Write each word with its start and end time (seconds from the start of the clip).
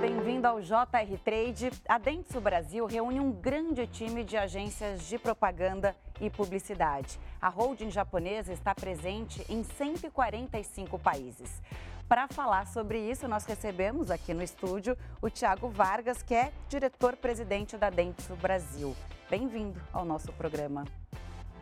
bem-vindo 0.00 0.46
ao 0.48 0.62
JR 0.62 1.18
Trade. 1.22 1.70
A 1.86 1.98
Dentsu 1.98 2.40
Brasil 2.40 2.86
reúne 2.86 3.20
um 3.20 3.30
grande 3.30 3.86
time 3.86 4.24
de 4.24 4.34
agências 4.34 5.06
de 5.06 5.18
propaganda 5.18 5.94
e 6.18 6.30
publicidade. 6.30 7.20
A 7.40 7.50
holding 7.50 7.90
japonesa 7.90 8.50
está 8.50 8.74
presente 8.74 9.44
em 9.46 9.62
145 9.62 10.98
países. 10.98 11.60
Para 12.08 12.26
falar 12.28 12.66
sobre 12.66 12.98
isso, 12.98 13.28
nós 13.28 13.44
recebemos 13.44 14.10
aqui 14.10 14.32
no 14.32 14.42
estúdio 14.42 14.96
o 15.20 15.28
Tiago 15.28 15.68
Vargas, 15.68 16.22
que 16.22 16.34
é 16.34 16.50
diretor-presidente 16.68 17.76
da 17.76 17.90
Dentsu 17.90 18.34
Brasil. 18.36 18.96
Bem-vindo 19.28 19.80
ao 19.92 20.06
nosso 20.06 20.32
programa. 20.32 20.84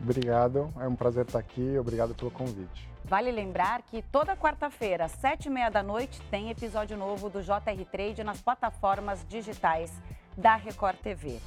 Obrigado, 0.01 0.73
é 0.79 0.87
um 0.87 0.95
prazer 0.95 1.25
estar 1.25 1.39
aqui. 1.39 1.77
Obrigado 1.77 2.15
pelo 2.15 2.31
convite. 2.31 2.89
Vale 3.03 3.31
lembrar 3.31 3.81
que 3.81 4.01
toda 4.01 4.35
quarta-feira, 4.35 5.05
às 5.05 5.11
sete 5.13 5.47
e 5.47 5.49
meia 5.49 5.69
da 5.69 5.81
noite, 5.81 6.21
tem 6.29 6.49
episódio 6.49 6.97
novo 6.97 7.29
do 7.29 7.41
JR 7.41 7.85
Trade 7.91 8.23
nas 8.23 8.41
plataformas 8.41 9.25
digitais 9.27 9.91
da 10.37 10.55
Record 10.55 10.97
TV. 10.97 11.39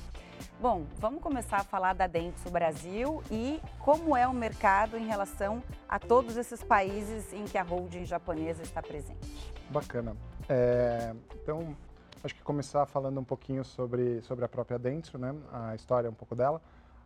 Bom, 0.61 0.85
vamos 0.99 1.23
começar 1.23 1.59
a 1.59 1.65
falar 1.65 1.95
da 1.95 2.07
Dentsu 2.07 2.51
Brasil 2.51 3.23
e 3.31 3.61
como 3.79 4.17
é 4.17 4.27
o 4.27 4.33
mercado 4.33 4.97
em 4.97 5.07
relação 5.07 5.63
a 5.89 5.99
todos 5.99 6.37
esses 6.37 6.63
países 6.63 7.33
em 7.33 7.45
que 7.45 7.57
a 7.57 7.63
holding 7.63 8.05
japonesa 8.05 8.63
está 8.63 8.83
presente. 8.83 9.53
Bacana. 9.71 10.17
É, 10.49 11.15
então, 11.35 11.77
acho 12.23 12.35
que 12.35 12.43
começar 12.43 12.87
falando 12.87 13.19
um 13.21 13.25
pouquinho 13.25 13.65
sobre, 13.65 14.21
sobre 14.23 14.45
a 14.45 14.49
própria 14.49 14.79
Dentsu, 14.79 15.17
né? 15.17 15.35
a 15.53 15.75
história 15.75 16.11
um 16.11 16.15
pouco 16.15 16.35
dela. 16.35 16.61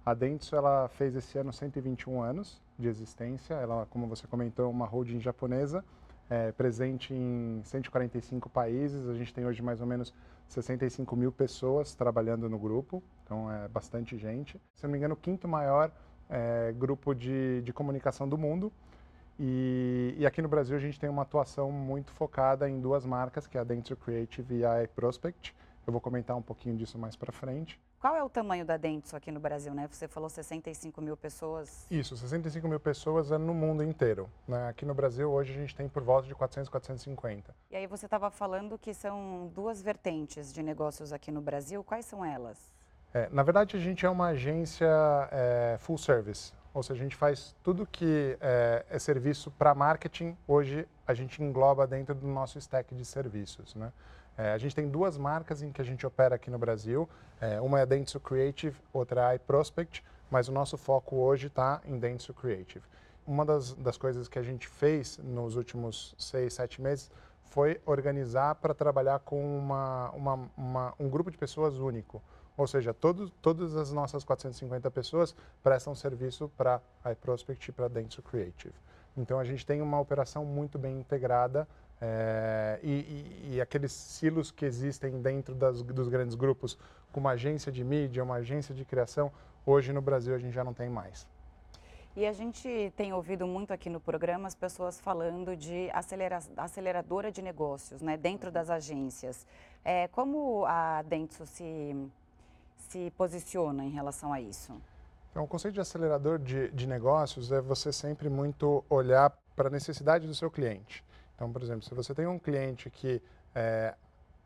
A 0.06 0.15
Dentsu 0.15 0.55
ela 0.55 0.87
fez 0.87 1.16
esse 1.16 1.37
ano 1.37 1.52
121 1.52 2.23
anos 2.23 2.62
de 2.78 2.87
existência. 2.87 3.55
Ela, 3.55 3.88
como 3.91 4.06
você 4.06 4.24
comentou, 4.24 4.66
é 4.66 4.69
uma 4.69 4.87
holding 4.87 5.19
japonesa, 5.19 5.84
é, 6.30 6.52
presente 6.52 7.12
em 7.12 7.60
145 7.65 8.48
países. 8.48 9.09
A 9.09 9.15
gente 9.15 9.34
tem 9.34 9.45
hoje 9.45 9.60
mais 9.60 9.80
ou 9.80 9.87
menos 9.87 10.15
65 10.46 11.16
mil 11.16 11.32
pessoas 11.32 11.93
trabalhando 11.96 12.48
no 12.48 12.57
grupo, 12.57 13.02
então 13.24 13.51
é 13.51 13.66
bastante 13.66 14.16
gente. 14.16 14.60
Se 14.76 14.85
não 14.85 14.93
me 14.93 14.98
engano, 14.98 15.15
o 15.15 15.16
quinto 15.16 15.48
maior 15.48 15.90
é, 16.30 16.73
grupo 16.79 17.13
de, 17.13 17.60
de 17.63 17.73
comunicação 17.73 18.29
do 18.29 18.38
mundo. 18.38 18.73
E, 19.41 20.15
e, 20.16 20.24
aqui 20.24 20.41
no 20.41 20.48
Brasil 20.48 20.76
a 20.76 20.80
gente 20.80 21.01
tem 21.01 21.10
uma 21.10 21.23
atuação 21.23 21.73
muito 21.73 22.13
focada 22.13 22.70
em 22.70 22.80
duas 22.80 23.04
marcas, 23.04 23.48
que 23.48 23.59
é 23.59 23.60
a 23.60 23.65
Dentsu 23.65 23.96
Creative 23.96 24.54
e 24.54 24.65
a 24.65 24.88
Prospect. 24.95 25.52
Eu 25.85 25.93
vou 25.93 26.01
comentar 26.01 26.37
um 26.37 26.43
pouquinho 26.43 26.76
disso 26.76 26.96
mais 26.96 27.16
para 27.16 27.32
frente. 27.32 27.76
Qual 28.00 28.14
é 28.14 28.22
o 28.22 28.28
tamanho 28.28 28.64
da 28.64 28.76
Dentsu 28.76 29.16
aqui 29.16 29.32
no 29.32 29.40
Brasil, 29.40 29.72
né? 29.72 29.88
Você 29.90 30.06
falou 30.06 30.28
65 30.28 31.00
mil 31.00 31.16
pessoas. 31.16 31.86
Isso, 31.90 32.16
65 32.16 32.68
mil 32.68 32.78
pessoas 32.78 33.32
é 33.32 33.38
no 33.38 33.54
mundo 33.54 33.82
inteiro. 33.82 34.28
Né? 34.46 34.68
Aqui 34.68 34.84
no 34.84 34.94
Brasil, 34.94 35.30
hoje, 35.30 35.52
a 35.52 35.56
gente 35.56 35.74
tem 35.74 35.88
por 35.88 36.02
volta 36.02 36.28
de 36.28 36.34
400, 36.34 36.68
450. 36.68 37.54
E 37.70 37.76
aí 37.76 37.86
você 37.86 38.04
estava 38.04 38.30
falando 38.30 38.78
que 38.78 38.92
são 38.92 39.50
duas 39.54 39.80
vertentes 39.80 40.52
de 40.52 40.62
negócios 40.62 41.12
aqui 41.12 41.30
no 41.32 41.40
Brasil. 41.40 41.82
Quais 41.82 42.04
são 42.04 42.24
elas? 42.24 42.70
É, 43.14 43.30
na 43.32 43.42
verdade, 43.42 43.76
a 43.76 43.80
gente 43.80 44.04
é 44.04 44.10
uma 44.10 44.28
agência 44.28 44.86
é, 45.30 45.76
full 45.80 45.96
service. 45.96 46.52
Ou 46.74 46.82
seja, 46.82 47.00
a 47.00 47.02
gente 47.02 47.16
faz 47.16 47.56
tudo 47.62 47.86
que 47.86 48.36
é, 48.38 48.84
é 48.90 48.98
serviço 48.98 49.50
para 49.50 49.74
marketing, 49.74 50.36
hoje 50.46 50.86
a 51.06 51.14
gente 51.14 51.42
engloba 51.42 51.86
dentro 51.86 52.14
do 52.14 52.26
nosso 52.26 52.58
stack 52.58 52.94
de 52.94 53.06
serviços. 53.06 53.74
Né? 53.74 53.90
É, 54.37 54.52
a 54.52 54.59
gente 54.59 54.74
tem 54.74 54.88
duas 54.88 55.16
marcas 55.16 55.62
em 55.62 55.73
que 55.73 55.80
a 55.80 55.84
gente 55.84 56.06
opera 56.06 56.34
aqui 56.34 56.51
no 56.51 56.59
Brasil. 56.59 57.09
É, 57.40 57.60
uma 57.60 57.79
é 57.79 57.82
a 57.82 57.84
Dentsu 57.87 58.20
Creative, 58.20 58.76
outra 58.92 59.20
é 59.23 59.24
a 59.24 59.34
iProspect, 59.37 60.04
mas 60.30 60.48
o 60.48 60.52
nosso 60.52 60.76
foco 60.76 61.16
hoje 61.16 61.46
está 61.46 61.80
em 61.87 61.98
Dentsu 61.98 62.34
Creative. 62.34 62.84
Uma 63.26 63.45
das, 63.45 63.74
das 63.74 63.96
coisas 63.96 64.28
que 64.28 64.38
a 64.38 64.42
gente 64.42 64.69
fez 64.69 65.19
nos 65.19 65.56
últimos 65.56 66.14
seis, 66.19 66.54
sete 66.54 66.81
meses 66.81 67.10
foi 67.44 67.81
organizar 67.87 68.54
para 68.56 68.75
trabalhar 68.75 69.20
com 69.20 69.59
uma, 69.59 70.10
uma, 70.10 70.50
uma, 70.56 70.94
um 70.98 71.09
grupo 71.09 71.31
de 71.31 71.38
pessoas 71.38 71.78
único. 71.78 72.22
Ou 72.56 72.66
seja, 72.66 72.92
todo, 72.92 73.31
todas 73.42 73.76
as 73.76 73.92
nossas 73.92 74.24
450 74.24 74.91
pessoas 74.91 75.34
prestam 75.62 75.94
serviço 75.94 76.50
para 76.56 76.80
a 77.04 77.12
iProspect 77.12 77.70
e 77.70 77.72
para 77.72 77.86
a 77.86 77.88
Dentsu 77.88 78.22
Creative. 78.22 78.74
Então 79.16 79.38
a 79.38 79.44
gente 79.44 79.64
tem 79.64 79.80
uma 79.80 79.98
operação 79.98 80.44
muito 80.44 80.78
bem 80.78 80.98
integrada 80.98 81.66
é, 82.00 82.78
e, 82.82 83.54
e, 83.54 83.60
aqueles 83.60 83.92
silos 83.92 84.50
que 84.50 84.64
existem 84.66 85.20
dentro 85.20 85.54
das, 85.54 85.82
dos 85.82 86.08
grandes 86.08 86.34
grupos, 86.34 86.78
com 87.10 87.20
uma 87.20 87.30
agência 87.30 87.72
de 87.72 87.82
mídia, 87.82 88.22
uma 88.22 88.36
agência 88.36 88.74
de 88.74 88.84
criação, 88.84 89.32
hoje 89.64 89.92
no 89.92 90.02
Brasil 90.02 90.34
a 90.34 90.38
gente 90.38 90.52
já 90.52 90.62
não 90.62 90.74
tem 90.74 90.90
mais. 90.90 91.26
E 92.14 92.26
a 92.26 92.32
gente 92.32 92.92
tem 92.96 93.12
ouvido 93.12 93.46
muito 93.46 93.72
aqui 93.72 93.90
no 93.90 94.00
programa 94.00 94.48
as 94.48 94.54
pessoas 94.54 94.98
falando 94.98 95.54
de 95.54 95.90
acelera, 95.92 96.38
aceleradora 96.56 97.30
de 97.30 97.42
negócios, 97.42 98.00
né, 98.00 98.16
dentro 98.16 98.50
das 98.50 98.70
agências. 98.70 99.46
É, 99.84 100.08
como 100.08 100.64
a 100.66 101.02
Dentsu 101.02 101.46
se, 101.46 102.10
se 102.88 103.12
posiciona 103.18 103.84
em 103.84 103.90
relação 103.90 104.32
a 104.32 104.40
isso? 104.40 104.72
Então, 105.30 105.44
o 105.44 105.46
conceito 105.46 105.74
de 105.74 105.80
acelerador 105.80 106.38
de, 106.38 106.70
de 106.70 106.86
negócios 106.86 107.52
é 107.52 107.60
você 107.60 107.92
sempre 107.92 108.30
muito 108.30 108.82
olhar 108.88 109.30
para 109.54 109.68
a 109.68 109.70
necessidade 109.70 110.26
do 110.26 110.34
seu 110.34 110.50
cliente. 110.50 111.04
Então, 111.36 111.52
por 111.52 111.62
exemplo, 111.62 111.82
se 111.82 111.94
você 111.94 112.14
tem 112.14 112.26
um 112.26 112.38
cliente 112.38 112.91
que, 112.91 113.22
é, 113.54 113.94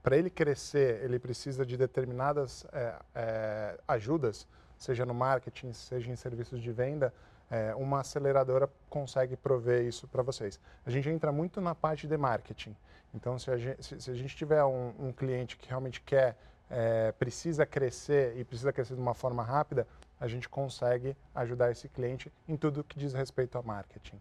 para 0.02 0.16
ele 0.16 0.28
crescer, 0.28 1.02
ele 1.04 1.18
precisa 1.18 1.64
de 1.64 1.76
determinadas 1.76 2.66
é, 2.72 2.94
é, 3.14 3.80
ajudas, 3.86 4.46
seja 4.76 5.06
no 5.06 5.14
marketing, 5.14 5.72
seja 5.72 6.10
em 6.10 6.16
serviços 6.16 6.60
de 6.60 6.72
venda, 6.72 7.14
é, 7.48 7.74
uma 7.74 8.00
aceleradora 8.00 8.68
consegue 8.88 9.36
prover 9.36 9.84
isso 9.84 10.08
para 10.08 10.22
vocês. 10.22 10.58
A 10.84 10.90
gente 10.90 11.08
entra 11.08 11.30
muito 11.30 11.60
na 11.60 11.74
parte 11.74 12.06
de 12.06 12.16
marketing. 12.16 12.76
Então, 13.14 13.38
se 13.38 13.50
a 13.50 13.56
gente, 13.56 13.84
se, 13.84 14.00
se 14.00 14.10
a 14.10 14.14
gente 14.14 14.36
tiver 14.36 14.62
um, 14.64 14.92
um, 14.98 15.12
cliente 15.12 15.56
que 15.56 15.68
realmente 15.68 16.00
quer, 16.00 16.36
é, 16.68 17.12
precisa 17.12 17.66
crescer 17.66 18.36
e 18.36 18.44
precisa 18.44 18.72
crescer 18.72 18.94
de 18.94 19.00
uma 19.00 19.14
forma 19.14 19.42
rápida, 19.42 19.86
a 20.20 20.28
gente 20.28 20.48
consegue 20.48 21.16
ajudar 21.34 21.70
esse 21.70 21.88
cliente 21.88 22.32
em 22.48 22.56
tudo 22.56 22.84
que 22.84 22.98
diz 22.98 23.12
respeito 23.12 23.58
a 23.58 23.62
marketing. 23.62 24.20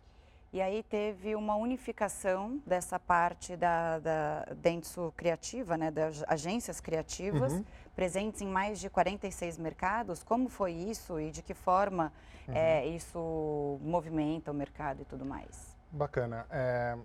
E 0.52 0.62
aí 0.62 0.82
teve 0.82 1.36
uma 1.36 1.56
unificação 1.56 2.60
dessa 2.66 3.00
parte 3.00 3.56
da, 3.56 4.00
da 4.00 4.46
Dentsu 4.56 5.14
Criativa, 5.16 5.78
né, 5.78 5.92
das 5.92 6.24
agências 6.28 6.82
criativas, 6.82 7.54
uhum. 7.54 7.64
presentes 7.96 8.42
em 8.42 8.48
mais 8.48 8.80
de 8.80 8.90
46 8.90 9.60
mercados. 9.60 10.24
Como 10.24 10.50
foi 10.50 10.72
isso 10.72 11.20
e 11.20 11.30
de 11.30 11.44
que 11.44 11.54
forma 11.54 12.12
uhum. 12.48 12.56
é, 12.56 12.88
isso 12.88 13.80
movimenta 13.84 14.50
o 14.50 14.54
mercado 14.54 15.04
e 15.04 15.06
tudo 15.06 15.24
mais? 15.24 15.78
Bacana. 15.92 16.48
É, 16.50 16.98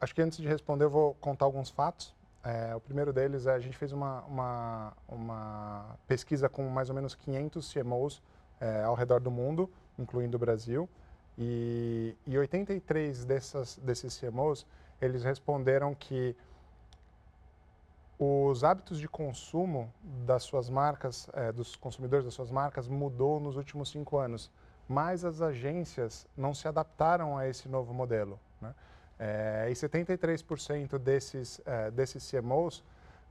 acho 0.00 0.14
que 0.14 0.22
antes 0.22 0.38
de 0.38 0.46
responder 0.46 0.84
eu 0.84 0.90
vou 0.90 1.14
contar 1.14 1.46
alguns 1.46 1.70
fatos. 1.70 2.14
É, 2.44 2.76
o 2.76 2.80
primeiro 2.80 3.12
deles 3.12 3.46
é 3.46 3.54
a 3.54 3.58
gente 3.58 3.76
fez 3.76 3.90
uma, 3.90 4.22
uma, 4.22 4.92
uma 5.08 5.96
pesquisa 6.06 6.48
com 6.48 6.68
mais 6.68 6.90
ou 6.90 6.94
menos 6.94 7.16
500 7.16 7.72
CMOs 7.72 8.22
é, 8.60 8.84
ao 8.84 8.94
redor 8.94 9.18
do 9.18 9.32
mundo, 9.32 9.68
incluindo 9.98 10.36
o 10.36 10.40
Brasil. 10.40 10.88
E, 11.36 12.16
e 12.26 12.38
83 12.38 13.24
dessas, 13.24 13.76
desses 13.78 14.18
CMOs, 14.18 14.66
eles 15.00 15.24
responderam 15.24 15.94
que 15.94 16.36
os 18.18 18.62
hábitos 18.62 18.98
de 18.98 19.08
consumo 19.08 19.92
das 20.24 20.44
suas 20.44 20.70
marcas, 20.70 21.28
é, 21.32 21.50
dos 21.50 21.74
consumidores 21.76 22.24
das 22.24 22.34
suas 22.34 22.50
marcas, 22.50 22.86
mudou 22.86 23.40
nos 23.40 23.56
últimos 23.56 23.90
cinco 23.90 24.16
anos. 24.16 24.50
Mas 24.88 25.24
as 25.24 25.40
agências 25.40 26.26
não 26.36 26.54
se 26.54 26.68
adaptaram 26.68 27.36
a 27.36 27.48
esse 27.48 27.68
novo 27.68 27.92
modelo. 27.92 28.38
Né? 28.60 28.74
É, 29.18 29.68
e 29.70 29.72
73% 29.72 30.98
desses, 30.98 31.60
é, 31.64 31.90
desses 31.90 32.30
CMOs 32.30 32.84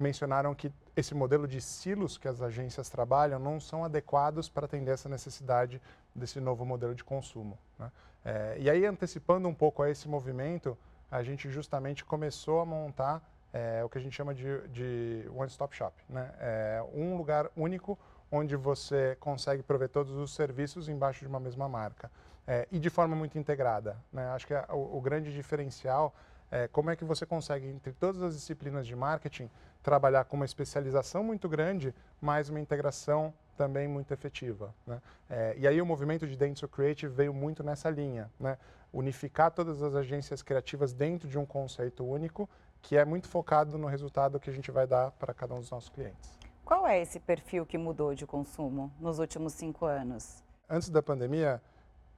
mencionaram 0.03 0.53
que 0.53 0.71
esse 0.95 1.15
modelo 1.15 1.47
de 1.47 1.59
silos 1.61 2.17
que 2.17 2.27
as 2.27 2.41
agências 2.41 2.89
trabalham 2.89 3.39
não 3.39 3.59
são 3.59 3.83
adequados 3.83 4.49
para 4.49 4.65
atender 4.65 4.91
essa 4.91 5.07
necessidade 5.07 5.81
desse 6.13 6.39
novo 6.39 6.65
modelo 6.65 6.93
de 6.93 7.03
consumo. 7.03 7.57
Né? 7.79 7.91
É, 8.25 8.57
e 8.59 8.69
aí, 8.69 8.85
antecipando 8.85 9.47
um 9.47 9.53
pouco 9.53 9.81
a 9.81 9.89
esse 9.89 10.07
movimento, 10.07 10.77
a 11.09 11.23
gente 11.23 11.49
justamente 11.49 12.03
começou 12.03 12.59
a 12.59 12.65
montar 12.65 13.21
é, 13.53 13.83
o 13.83 13.89
que 13.89 13.97
a 13.97 14.01
gente 14.01 14.15
chama 14.15 14.33
de, 14.33 14.67
de 14.69 15.25
one-stop 15.35 15.75
shop. 15.75 15.95
Né? 16.09 16.31
É 16.39 16.85
um 16.93 17.15
lugar 17.15 17.49
único 17.55 17.97
onde 18.31 18.55
você 18.55 19.15
consegue 19.19 19.63
prover 19.63 19.89
todos 19.89 20.11
os 20.13 20.33
serviços 20.35 20.89
embaixo 20.89 21.21
de 21.21 21.27
uma 21.27 21.39
mesma 21.39 21.69
marca. 21.69 22.11
É, 22.45 22.67
e 22.71 22.77
de 22.77 22.89
forma 22.89 23.15
muito 23.15 23.37
integrada. 23.37 23.95
Né? 24.11 24.27
Acho 24.31 24.45
que 24.47 24.53
o, 24.69 24.97
o 24.97 25.01
grande 25.01 25.31
diferencial 25.31 26.13
é 26.53 26.67
como 26.67 26.91
é 26.91 26.95
que 26.95 27.03
você 27.03 27.25
consegue, 27.25 27.67
entre 27.67 27.91
todas 27.93 28.21
as 28.21 28.35
disciplinas 28.35 28.85
de 28.85 28.95
marketing, 28.95 29.49
trabalhar 29.81 30.23
com 30.25 30.35
uma 30.35 30.45
especialização 30.45 31.23
muito 31.23 31.49
grande, 31.49 31.95
mas 32.21 32.47
uma 32.47 32.59
integração 32.59 33.33
também 33.57 33.87
muito 33.87 34.13
efetiva. 34.13 34.71
Né? 34.85 35.01
É, 35.27 35.55
e 35.57 35.67
aí 35.67 35.81
o 35.81 35.85
movimento 35.85 36.27
de 36.27 36.37
Dentsu 36.37 36.67
Creative 36.67 37.11
veio 37.11 37.33
muito 37.33 37.63
nessa 37.63 37.89
linha, 37.89 38.29
né? 38.39 38.59
unificar 38.93 39.49
todas 39.49 39.81
as 39.81 39.95
agências 39.95 40.43
criativas 40.43 40.93
dentro 40.93 41.27
de 41.27 41.39
um 41.39 41.45
conceito 41.45 42.05
único, 42.05 42.47
que 42.83 42.95
é 42.95 43.03
muito 43.03 43.27
focado 43.27 43.75
no 43.79 43.87
resultado 43.87 44.39
que 44.39 44.51
a 44.51 44.53
gente 44.53 44.69
vai 44.69 44.85
dar 44.85 45.09
para 45.09 45.33
cada 45.33 45.55
um 45.55 45.59
dos 45.59 45.71
nossos 45.71 45.89
clientes. 45.89 46.37
Qual 46.63 46.85
é 46.85 47.01
esse 47.01 47.19
perfil 47.19 47.65
que 47.65 47.79
mudou 47.79 48.13
de 48.13 48.27
consumo 48.27 48.91
nos 48.99 49.17
últimos 49.17 49.53
cinco 49.53 49.87
anos? 49.87 50.43
Antes 50.69 50.89
da 50.89 51.01
pandemia, 51.01 51.59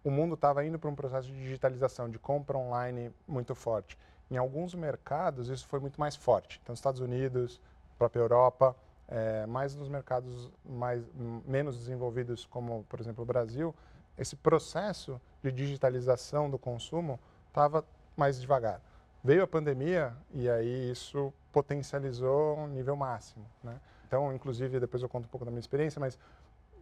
o 0.04 0.12
mundo 0.12 0.36
estava 0.36 0.66
indo 0.66 0.78
para 0.78 0.90
um 0.90 0.96
processo 0.96 1.28
de 1.30 1.42
digitalização, 1.42 2.10
de 2.10 2.20
compra 2.20 2.58
online 2.58 3.14
muito 3.26 3.56
forte. 3.56 3.98
Em 4.30 4.38
alguns 4.38 4.74
mercados, 4.74 5.50
isso 5.50 5.68
foi 5.68 5.80
muito 5.80 6.00
mais 6.00 6.16
forte. 6.16 6.60
Então, 6.64 6.74
Estados 6.74 7.00
Unidos, 7.00 7.62
própria 7.98 8.22
Europa, 8.22 8.76
é, 9.08 9.46
mais 9.46 9.76
nos 9.76 9.88
mercados 9.88 10.52
mais, 10.66 11.04
menos 11.46 11.78
desenvolvidos, 11.78 12.46
como, 12.46 12.84
por 12.90 13.00
exemplo, 13.00 13.24
o 13.24 13.26
Brasil, 13.26 13.74
esse 14.18 14.36
processo 14.36 15.22
de 15.44 15.52
digitalização 15.52 16.50
do 16.50 16.58
consumo 16.58 17.20
estava 17.48 17.86
mais 18.16 18.40
devagar. 18.40 18.82
Veio 19.24 19.44
a 19.44 19.48
pandemia 19.48 20.14
e 20.32 20.50
aí 20.50 20.92
isso 20.92 21.34
potencializou 21.52 22.58
um 22.58 22.68
nível 22.68 22.96
máximo. 22.96 23.46
Né? 23.64 23.80
Então, 24.08 24.34
inclusive, 24.34 24.80
depois 24.80 25.02
eu 25.02 25.10
conto 25.10 25.26
um 25.26 25.30
pouco 25.30 25.46
da 25.46 25.52
minha 25.52 25.60
experiência, 25.60 26.00
mas 26.00 26.18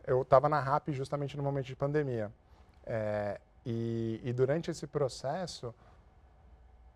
eu 0.06 0.22
estava 0.22 0.50
na 0.50 0.60
RAP 0.60 0.90
justamente 0.90 1.38
no 1.38 1.44
momento 1.44 1.66
de 1.66 1.75
pandemia. 1.75 2.31
É, 2.86 3.40
e, 3.66 4.19
e, 4.24 4.34
durante 4.34 4.69
esse 4.69 4.86
processo, 4.86 5.74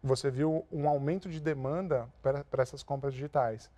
você 0.08 0.32
viu 0.32 0.66
um 0.72 0.88
aumento 0.88 1.30
de 1.30 1.40
demanda 1.40 2.08
para 2.22 2.64
essas 2.64 2.82
compras 2.82 3.14
digitais. 3.14 3.70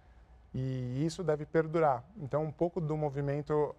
E 0.53 1.05
isso 1.05 1.23
deve 1.23 1.45
perdurar. 1.45 2.03
Então, 2.17 2.43
um 2.43 2.51
pouco 2.51 2.81
do 2.81 2.97
movimento 2.97 3.75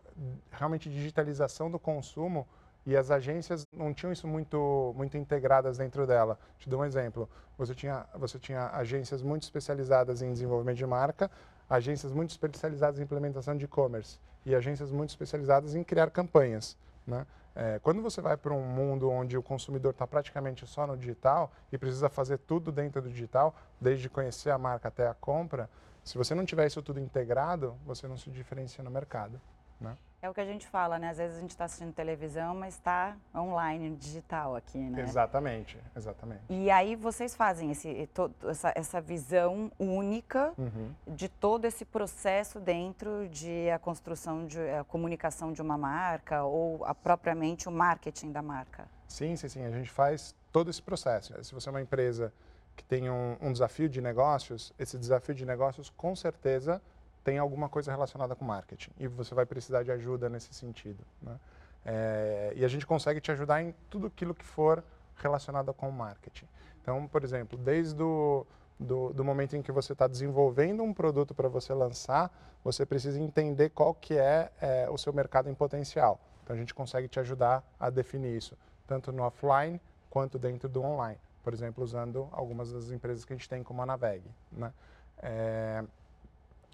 realmente 0.52 0.88
digitalização 0.88 1.70
do 1.70 1.78
consumo 1.78 2.46
e 2.86 2.96
as 2.96 3.10
agências 3.10 3.66
não 3.72 3.92
tinham 3.92 4.12
isso 4.12 4.26
muito 4.26 4.92
muito 4.96 5.16
integradas 5.16 5.78
dentro 5.78 6.06
dela. 6.06 6.38
Te 6.58 6.68
dou 6.68 6.80
um 6.80 6.84
exemplo. 6.84 7.28
Você 7.58 7.74
tinha 7.74 8.06
você 8.14 8.38
tinha 8.38 8.68
agências 8.70 9.22
muito 9.22 9.42
especializadas 9.42 10.22
em 10.22 10.32
desenvolvimento 10.32 10.76
de 10.76 10.86
marca, 10.86 11.30
agências 11.68 12.12
muito 12.12 12.30
especializadas 12.30 13.00
em 13.00 13.02
implementação 13.02 13.56
de 13.56 13.64
e-commerce 13.64 14.18
e 14.46 14.54
agências 14.54 14.90
muito 14.90 15.10
especializadas 15.10 15.74
em 15.74 15.82
criar 15.82 16.10
campanhas, 16.10 16.76
né? 17.06 17.26
É, 17.62 17.78
quando 17.80 18.00
você 18.00 18.22
vai 18.22 18.38
para 18.38 18.54
um 18.54 18.62
mundo 18.62 19.10
onde 19.10 19.36
o 19.36 19.42
consumidor 19.42 19.90
está 19.90 20.06
praticamente 20.06 20.66
só 20.66 20.86
no 20.86 20.96
digital 20.96 21.52
e 21.70 21.76
precisa 21.76 22.08
fazer 22.08 22.38
tudo 22.38 22.72
dentro 22.72 23.02
do 23.02 23.10
digital, 23.10 23.54
desde 23.78 24.08
conhecer 24.08 24.48
a 24.48 24.56
marca 24.56 24.88
até 24.88 25.06
a 25.06 25.12
compra, 25.12 25.68
se 26.02 26.16
você 26.16 26.34
não 26.34 26.46
tiver 26.46 26.66
isso 26.66 26.80
tudo 26.80 26.98
integrado, 26.98 27.76
você 27.84 28.08
não 28.08 28.16
se 28.16 28.30
diferencia 28.30 28.82
no 28.82 28.90
mercado. 28.90 29.38
Né? 29.80 29.96
É 30.22 30.28
o 30.28 30.34
que 30.34 30.40
a 30.40 30.44
gente 30.44 30.66
fala, 30.66 30.98
né? 30.98 31.08
Às 31.08 31.16
vezes 31.16 31.38
a 31.38 31.40
gente 31.40 31.50
está 31.50 31.64
assistindo 31.64 31.94
televisão, 31.94 32.54
mas 32.54 32.74
está 32.74 33.16
online, 33.34 33.96
digital 33.96 34.54
aqui, 34.54 34.76
né? 34.76 35.00
Exatamente, 35.00 35.78
exatamente. 35.96 36.42
E 36.50 36.70
aí 36.70 36.94
vocês 36.94 37.34
fazem 37.34 37.70
esse, 37.70 38.06
todo, 38.12 38.34
essa, 38.46 38.70
essa 38.76 39.00
visão 39.00 39.72
única 39.78 40.52
uhum. 40.58 40.92
de 41.06 41.26
todo 41.26 41.64
esse 41.64 41.86
processo 41.86 42.60
dentro 42.60 43.28
de 43.30 43.70
a 43.70 43.78
construção, 43.78 44.46
de 44.46 44.60
a 44.60 44.84
comunicação 44.84 45.54
de 45.54 45.62
uma 45.62 45.78
marca 45.78 46.44
ou 46.44 46.84
a, 46.84 46.94
propriamente 46.94 47.66
o 47.66 47.72
marketing 47.72 48.30
da 48.30 48.42
marca. 48.42 48.86
Sim, 49.08 49.36
sim, 49.36 49.48
sim. 49.48 49.64
A 49.64 49.70
gente 49.70 49.90
faz 49.90 50.34
todo 50.52 50.68
esse 50.68 50.82
processo. 50.82 51.32
Se 51.42 51.54
você 51.54 51.66
é 51.66 51.72
uma 51.72 51.80
empresa 51.80 52.30
que 52.76 52.84
tem 52.84 53.08
um, 53.08 53.38
um 53.40 53.52
desafio 53.52 53.88
de 53.88 54.02
negócios, 54.02 54.70
esse 54.78 54.98
desafio 54.98 55.34
de 55.34 55.46
negócios 55.46 55.88
com 55.88 56.14
certeza 56.14 56.80
tem 57.22 57.38
alguma 57.38 57.68
coisa 57.68 57.90
relacionada 57.90 58.34
com 58.34 58.44
marketing 58.44 58.90
e 58.98 59.06
você 59.06 59.34
vai 59.34 59.46
precisar 59.46 59.82
de 59.82 59.92
ajuda 59.92 60.28
nesse 60.28 60.52
sentido. 60.54 61.04
Né? 61.22 61.38
É, 61.84 62.52
e 62.56 62.64
a 62.64 62.68
gente 62.68 62.86
consegue 62.86 63.20
te 63.20 63.30
ajudar 63.30 63.62
em 63.62 63.74
tudo 63.88 64.06
aquilo 64.06 64.34
que 64.34 64.44
for 64.44 64.82
relacionado 65.16 65.72
com 65.74 65.90
marketing. 65.90 66.46
Então, 66.82 67.06
por 67.06 67.22
exemplo, 67.22 67.58
desde 67.58 68.02
o 68.02 68.46
do, 68.80 69.12
do 69.12 69.22
momento 69.22 69.54
em 69.54 69.62
que 69.62 69.70
você 69.70 69.92
está 69.92 70.06
desenvolvendo 70.06 70.82
um 70.82 70.94
produto 70.94 71.34
para 71.34 71.48
você 71.48 71.74
lançar, 71.74 72.32
você 72.64 72.86
precisa 72.86 73.20
entender 73.20 73.70
qual 73.70 73.94
que 73.94 74.16
é, 74.16 74.50
é, 74.60 74.88
o 74.90 74.96
seu 74.96 75.12
mercado 75.12 75.50
em 75.50 75.54
potencial. 75.54 76.18
Então, 76.42 76.56
a 76.56 76.58
gente 76.58 76.74
consegue 76.74 77.06
te 77.06 77.20
ajudar 77.20 77.62
a 77.78 77.90
definir 77.90 78.34
isso, 78.34 78.56
tanto 78.86 79.12
no 79.12 79.22
offline 79.22 79.78
quanto 80.08 80.38
dentro 80.38 80.68
do 80.68 80.82
online. 80.82 81.18
Por 81.44 81.52
exemplo, 81.52 81.84
usando 81.84 82.28
algumas 82.32 82.72
das 82.72 82.90
empresas 82.90 83.24
que 83.24 83.32
a 83.32 83.36
gente 83.36 83.48
tem 83.48 83.62
como 83.62 83.82
a 83.82 83.86
Naveg. 83.86 84.22
Né? 84.50 84.72
É, 85.18 85.84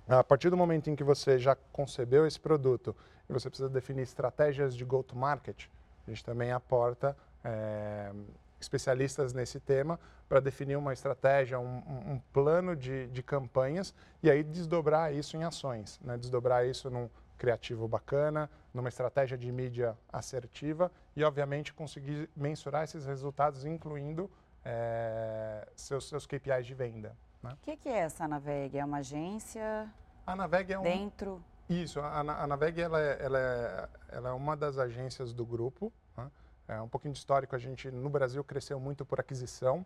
a 0.08 0.22
partir 0.22 0.50
do 0.50 0.56
momento 0.56 0.88
em 0.88 0.96
que 0.96 1.02
você 1.02 1.38
já 1.38 1.56
concebeu 1.72 2.26
esse 2.26 2.38
produto 2.38 2.94
e 3.28 3.32
você 3.32 3.48
precisa 3.48 3.68
definir 3.68 4.02
estratégias 4.02 4.76
de 4.76 4.84
go-to-market, 4.84 5.66
a 6.06 6.10
gente 6.10 6.24
também 6.24 6.52
aporta 6.52 7.16
é, 7.44 8.12
especialistas 8.60 9.32
nesse 9.32 9.58
tema 9.58 9.98
para 10.28 10.40
definir 10.40 10.76
uma 10.76 10.92
estratégia, 10.92 11.58
um, 11.58 11.78
um 11.88 12.20
plano 12.32 12.74
de, 12.74 13.06
de, 13.08 13.22
campanhas 13.22 13.94
e 14.22 14.30
aí 14.30 14.42
desdobrar 14.42 15.14
isso 15.14 15.36
em 15.36 15.44
ações, 15.44 16.00
né? 16.02 16.16
desdobrar 16.16 16.66
isso 16.66 16.90
num 16.90 17.08
criativo 17.38 17.86
bacana, 17.86 18.50
numa 18.72 18.88
estratégia 18.88 19.36
de 19.36 19.50
mídia 19.52 19.96
assertiva 20.12 20.90
e, 21.14 21.22
obviamente, 21.22 21.72
conseguir 21.72 22.28
mensurar 22.36 22.84
esses 22.84 23.06
resultados, 23.06 23.64
incluindo 23.64 24.30
é, 24.64 25.66
seus, 25.76 26.08
seus 26.08 26.26
KPIs 26.26 26.66
de 26.66 26.74
venda. 26.74 27.16
Né? 27.46 27.52
O 27.54 27.56
que, 27.64 27.76
que, 27.76 27.88
é 27.88 27.98
essa 27.98 28.26
Naveg? 28.26 28.78
É 28.78 28.84
uma 28.84 28.98
agência? 28.98 29.88
A 30.26 30.34
Naveg 30.34 30.72
é 30.72 30.78
um... 30.78 30.82
Dentro? 30.82 31.42
Isso, 31.68 32.00
a, 32.00 32.20
a 32.20 32.46
Naveg 32.46 32.80
ela 32.80 33.00
é, 33.00 33.18
ela, 33.20 33.38
é, 33.38 33.88
ela 34.08 34.28
é 34.30 34.32
uma 34.32 34.56
das 34.56 34.78
agências 34.78 35.32
do 35.32 35.44
grupo. 35.44 35.92
Né? 36.16 36.30
É 36.68 36.80
um 36.80 36.88
pouquinho 36.88 37.12
de 37.12 37.18
histórico, 37.18 37.54
a 37.56 37.58
gente 37.58 37.90
no 37.90 38.08
Brasil 38.08 38.42
cresceu 38.44 38.78
muito 38.78 39.04
por 39.04 39.18
aquisição. 39.20 39.84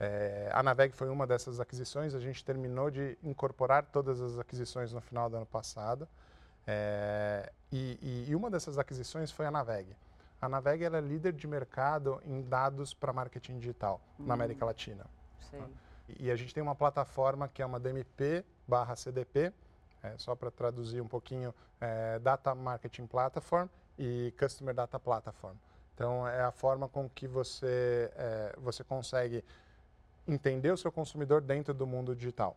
É, 0.00 0.50
a 0.52 0.62
Naveg 0.62 0.94
foi 0.94 1.08
uma 1.08 1.26
dessas 1.26 1.60
aquisições, 1.60 2.14
a 2.14 2.18
gente 2.18 2.44
terminou 2.44 2.90
de 2.90 3.16
incorporar 3.22 3.84
todas 3.84 4.20
as 4.20 4.38
aquisições 4.38 4.92
no 4.92 5.00
final 5.00 5.30
do 5.30 5.36
ano 5.36 5.46
passado. 5.46 6.08
É, 6.66 7.52
e, 7.70 8.26
e, 8.28 8.34
uma 8.34 8.50
dessas 8.50 8.78
aquisições 8.78 9.30
foi 9.30 9.46
a 9.46 9.50
Naveg. 9.50 9.96
A 10.40 10.48
Naveg 10.48 10.84
é 10.84 11.00
líder 11.00 11.32
de 11.32 11.46
mercado 11.46 12.20
em 12.24 12.42
dados 12.42 12.94
para 12.94 13.12
marketing 13.12 13.58
digital 13.58 14.00
hum. 14.18 14.26
na 14.26 14.34
América 14.34 14.64
Latina. 14.64 15.06
Sim. 15.50 15.64
E 16.18 16.30
a 16.30 16.36
gente 16.36 16.52
tem 16.54 16.62
uma 16.62 16.74
plataforma 16.74 17.48
que 17.48 17.62
é 17.62 17.66
uma 17.66 17.80
DMP 17.80 18.44
barra 18.66 18.96
CDP, 18.96 19.52
é, 20.02 20.14
só 20.16 20.34
para 20.34 20.50
traduzir 20.50 21.00
um 21.00 21.08
pouquinho, 21.08 21.54
é, 21.80 22.18
Data 22.18 22.54
Marketing 22.54 23.06
Platform 23.06 23.68
e 23.98 24.32
Customer 24.38 24.74
Data 24.74 24.98
Platform. 24.98 25.56
Então, 25.94 26.26
é 26.26 26.42
a 26.42 26.50
forma 26.50 26.88
com 26.88 27.08
que 27.08 27.28
você, 27.28 28.10
é, 28.16 28.54
você 28.58 28.82
consegue 28.82 29.44
entender 30.26 30.70
o 30.70 30.76
seu 30.76 30.90
consumidor 30.90 31.40
dentro 31.40 31.74
do 31.74 31.86
mundo 31.86 32.14
digital. 32.14 32.56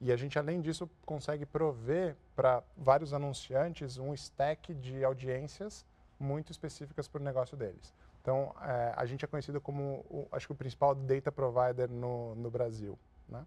E 0.00 0.12
a 0.12 0.16
gente, 0.16 0.38
além 0.38 0.60
disso, 0.60 0.88
consegue 1.06 1.46
prover 1.46 2.16
para 2.36 2.62
vários 2.76 3.12
anunciantes 3.12 3.96
um 3.96 4.12
stack 4.12 4.74
de 4.74 5.04
audiências 5.04 5.84
muito 6.18 6.52
específicas 6.52 7.08
para 7.08 7.20
o 7.20 7.24
negócio 7.24 7.56
deles. 7.56 7.92
Então, 8.24 8.54
é, 8.62 8.94
a 8.96 9.04
gente 9.04 9.22
é 9.22 9.28
conhecido 9.28 9.60
como, 9.60 10.02
o, 10.08 10.26
acho 10.32 10.46
que 10.46 10.52
o 10.54 10.56
principal 10.56 10.94
data 10.94 11.30
provider 11.30 11.90
no, 11.90 12.34
no 12.36 12.50
Brasil. 12.50 12.98
Né? 13.28 13.44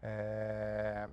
É, 0.00 1.08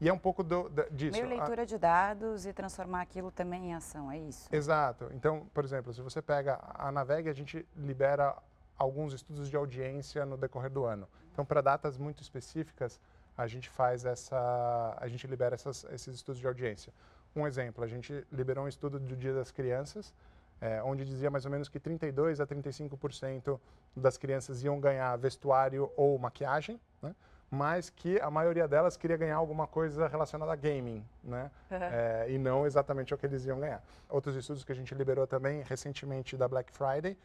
e 0.00 0.08
é 0.08 0.12
um 0.12 0.18
pouco 0.18 0.42
do, 0.42 0.68
do, 0.68 0.90
disso. 0.90 1.12
Meio 1.12 1.28
leitura 1.28 1.62
a, 1.62 1.64
de 1.64 1.78
dados 1.78 2.44
e 2.44 2.52
transformar 2.52 3.02
aquilo 3.02 3.30
também 3.30 3.66
em 3.66 3.74
ação, 3.74 4.10
é 4.10 4.18
isso? 4.18 4.52
Exato. 4.52 5.08
Então, 5.12 5.46
por 5.54 5.62
exemplo, 5.62 5.94
se 5.94 6.02
você 6.02 6.20
pega 6.20 6.58
a 6.74 6.90
Naveg, 6.90 7.28
a 7.28 7.32
gente 7.32 7.64
libera 7.76 8.36
alguns 8.76 9.12
estudos 9.12 9.48
de 9.48 9.56
audiência 9.56 10.26
no 10.26 10.36
decorrer 10.36 10.70
do 10.70 10.84
ano. 10.84 11.06
Então, 11.32 11.44
para 11.44 11.60
datas 11.60 11.96
muito 11.96 12.24
específicas, 12.24 12.98
a 13.38 13.46
gente 13.46 13.70
faz 13.70 14.04
essa, 14.04 14.96
a 14.98 15.06
gente 15.06 15.28
libera 15.28 15.54
essas, 15.54 15.84
esses 15.92 16.16
estudos 16.16 16.40
de 16.40 16.46
audiência. 16.48 16.92
Um 17.36 17.46
exemplo, 17.46 17.84
a 17.84 17.86
gente 17.86 18.26
liberou 18.32 18.64
um 18.64 18.68
estudo 18.68 18.98
do 18.98 19.14
Dia 19.14 19.32
das 19.32 19.52
Crianças, 19.52 20.12
é, 20.60 20.82
onde 20.82 21.04
dizia 21.04 21.30
mais 21.30 21.44
ou 21.44 21.50
menos 21.50 21.68
que 21.68 21.78
32 21.78 22.40
a 22.40 22.46
35% 22.46 23.58
das 23.94 24.16
crianças 24.16 24.62
iam 24.62 24.80
ganhar 24.80 25.16
vestuário 25.16 25.90
ou 25.96 26.18
maquiagem, 26.18 26.80
né? 27.02 27.14
mas 27.50 27.90
que 27.90 28.20
a 28.20 28.30
maioria 28.30 28.66
delas 28.66 28.96
queria 28.96 29.16
ganhar 29.16 29.36
alguma 29.36 29.66
coisa 29.66 30.08
relacionada 30.08 30.52
a 30.52 30.56
gaming, 30.56 31.04
né? 31.22 31.50
Uhum. 31.70 31.78
É, 31.80 32.26
e 32.30 32.38
não 32.38 32.66
exatamente 32.66 33.14
o 33.14 33.18
que 33.18 33.26
eles 33.26 33.44
iam 33.46 33.60
ganhar. 33.60 33.82
Outros 34.08 34.34
estudos 34.34 34.64
que 34.64 34.72
a 34.72 34.74
gente 34.74 34.94
liberou 34.94 35.26
também 35.26 35.62
recentemente 35.62 36.36
da 36.36 36.48
Black 36.48 36.72
Friday, 36.72 37.16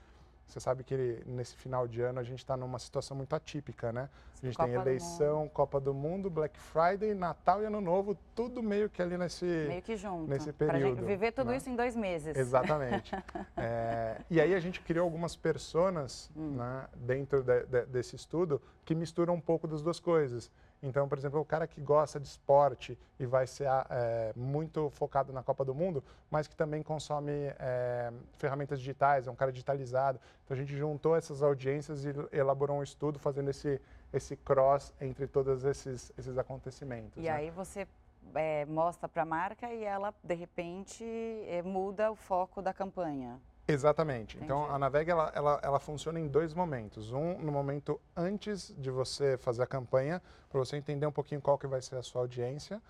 você 0.47 0.59
sabe 0.59 0.83
que 0.83 1.23
nesse 1.25 1.55
final 1.55 1.87
de 1.87 2.01
ano 2.01 2.19
a 2.19 2.23
gente 2.23 2.39
está 2.39 2.57
numa 2.57 2.77
situação 2.77 3.15
muito 3.15 3.33
atípica, 3.33 3.91
né? 3.93 4.09
A 4.41 4.45
gente 4.45 4.57
Copa 4.57 4.69
tem 4.69 4.81
eleição, 4.81 5.43
do 5.45 5.49
Copa 5.49 5.79
do 5.79 5.93
Mundo, 5.93 6.29
Black 6.29 6.59
Friday, 6.59 7.13
Natal 7.13 7.61
e 7.61 7.65
Ano 7.65 7.79
Novo, 7.79 8.17
tudo 8.35 8.61
meio 8.61 8.89
que 8.89 9.01
ali 9.01 9.17
nesse 9.17 9.45
meio 9.45 9.81
que 9.81 9.95
junto, 9.95 10.29
nesse 10.29 10.51
período. 10.51 10.79
Pra 10.79 10.89
gente 10.89 11.03
viver 11.03 11.31
tudo 11.31 11.51
né? 11.51 11.57
isso 11.57 11.69
em 11.69 11.75
dois 11.75 11.95
meses. 11.95 12.35
Exatamente. 12.35 13.15
é, 13.55 14.17
e 14.29 14.41
aí 14.41 14.53
a 14.53 14.59
gente 14.59 14.81
criou 14.81 15.05
algumas 15.05 15.35
personas 15.35 16.29
hum. 16.35 16.55
né, 16.57 16.87
dentro 16.95 17.43
de, 17.43 17.65
de, 17.65 17.85
desse 17.85 18.15
estudo 18.15 18.61
que 18.83 18.93
misturam 18.93 19.35
um 19.35 19.41
pouco 19.41 19.67
das 19.67 19.81
duas 19.81 19.99
coisas. 19.99 20.51
Então, 20.83 21.07
por 21.07 21.17
exemplo, 21.17 21.39
o 21.39 21.45
cara 21.45 21.67
que 21.67 21.79
gosta 21.79 22.19
de 22.19 22.27
esporte 22.27 22.97
e 23.19 23.25
vai 23.25 23.45
ser 23.45 23.67
é, 23.89 24.33
muito 24.35 24.89
focado 24.89 25.31
na 25.31 25.43
Copa 25.43 25.63
do 25.63 25.75
Mundo, 25.75 26.03
mas 26.29 26.47
que 26.47 26.55
também 26.55 26.81
consome 26.81 27.31
é, 27.59 28.11
ferramentas 28.33 28.79
digitais, 28.79 29.27
é 29.27 29.31
um 29.31 29.35
cara 29.35 29.51
digitalizado. 29.51 30.19
Então, 30.43 30.55
a 30.55 30.59
gente 30.59 30.75
juntou 30.75 31.15
essas 31.15 31.43
audiências 31.43 32.03
e 32.03 32.09
elaborou 32.31 32.77
um 32.77 32.83
estudo 32.83 33.19
fazendo 33.19 33.49
esse, 33.49 33.79
esse 34.11 34.35
cross 34.35 34.91
entre 34.99 35.27
todos 35.27 35.63
esses, 35.63 36.11
esses 36.17 36.37
acontecimentos. 36.37 37.17
E 37.17 37.21
né? 37.21 37.29
aí 37.29 37.51
você 37.51 37.87
é, 38.33 38.65
mostra 38.65 39.07
para 39.07 39.21
a 39.21 39.25
marca 39.25 39.71
e 39.71 39.83
ela, 39.83 40.13
de 40.23 40.33
repente, 40.33 41.03
é, 41.03 41.61
muda 41.61 42.11
o 42.11 42.15
foco 42.15 42.59
da 42.59 42.73
campanha. 42.73 43.39
Exatamente. 43.67 44.35
Entendi. 44.35 44.45
Então, 44.45 44.69
a 44.69 44.77
Naveg, 44.77 45.09
ela, 45.09 45.31
ela, 45.35 45.59
ela 45.63 45.79
funciona 45.79 46.19
em 46.19 46.27
dois 46.27 46.53
momentos. 46.53 47.11
Um, 47.11 47.37
no 47.39 47.51
momento 47.51 47.99
antes 48.15 48.73
de 48.77 48.89
você 48.89 49.37
fazer 49.37 49.63
a 49.63 49.67
campanha, 49.67 50.21
para 50.49 50.59
você 50.59 50.77
entender 50.77 51.05
um 51.05 51.11
pouquinho 51.11 51.41
qual 51.41 51.57
que 51.57 51.67
vai 51.67 51.81
ser 51.81 51.95
a 51.95 52.03
sua 52.03 52.21
audiência. 52.21 52.81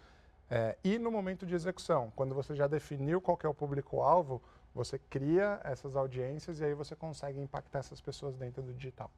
É, 0.49 0.77
e 0.83 0.99
no 0.99 1.09
momento 1.09 1.45
de 1.45 1.55
execução, 1.55 2.11
quando 2.15 2.35
você 2.35 2.53
já 2.55 2.67
definiu 2.67 3.21
qual 3.21 3.39
é 3.43 3.47
o 3.47 3.53
público-alvo, 3.53 4.41
você 4.73 4.99
cria 4.99 5.61
essas 5.63 5.95
audiências 5.95 6.59
e 6.59 6.65
aí 6.65 6.73
você 6.73 6.95
consegue 6.95 7.39
impactar 7.39 7.79
essas 7.79 8.01
pessoas 8.01 8.35
dentro 8.35 8.61
do 8.61 8.73
digital. 8.73 9.09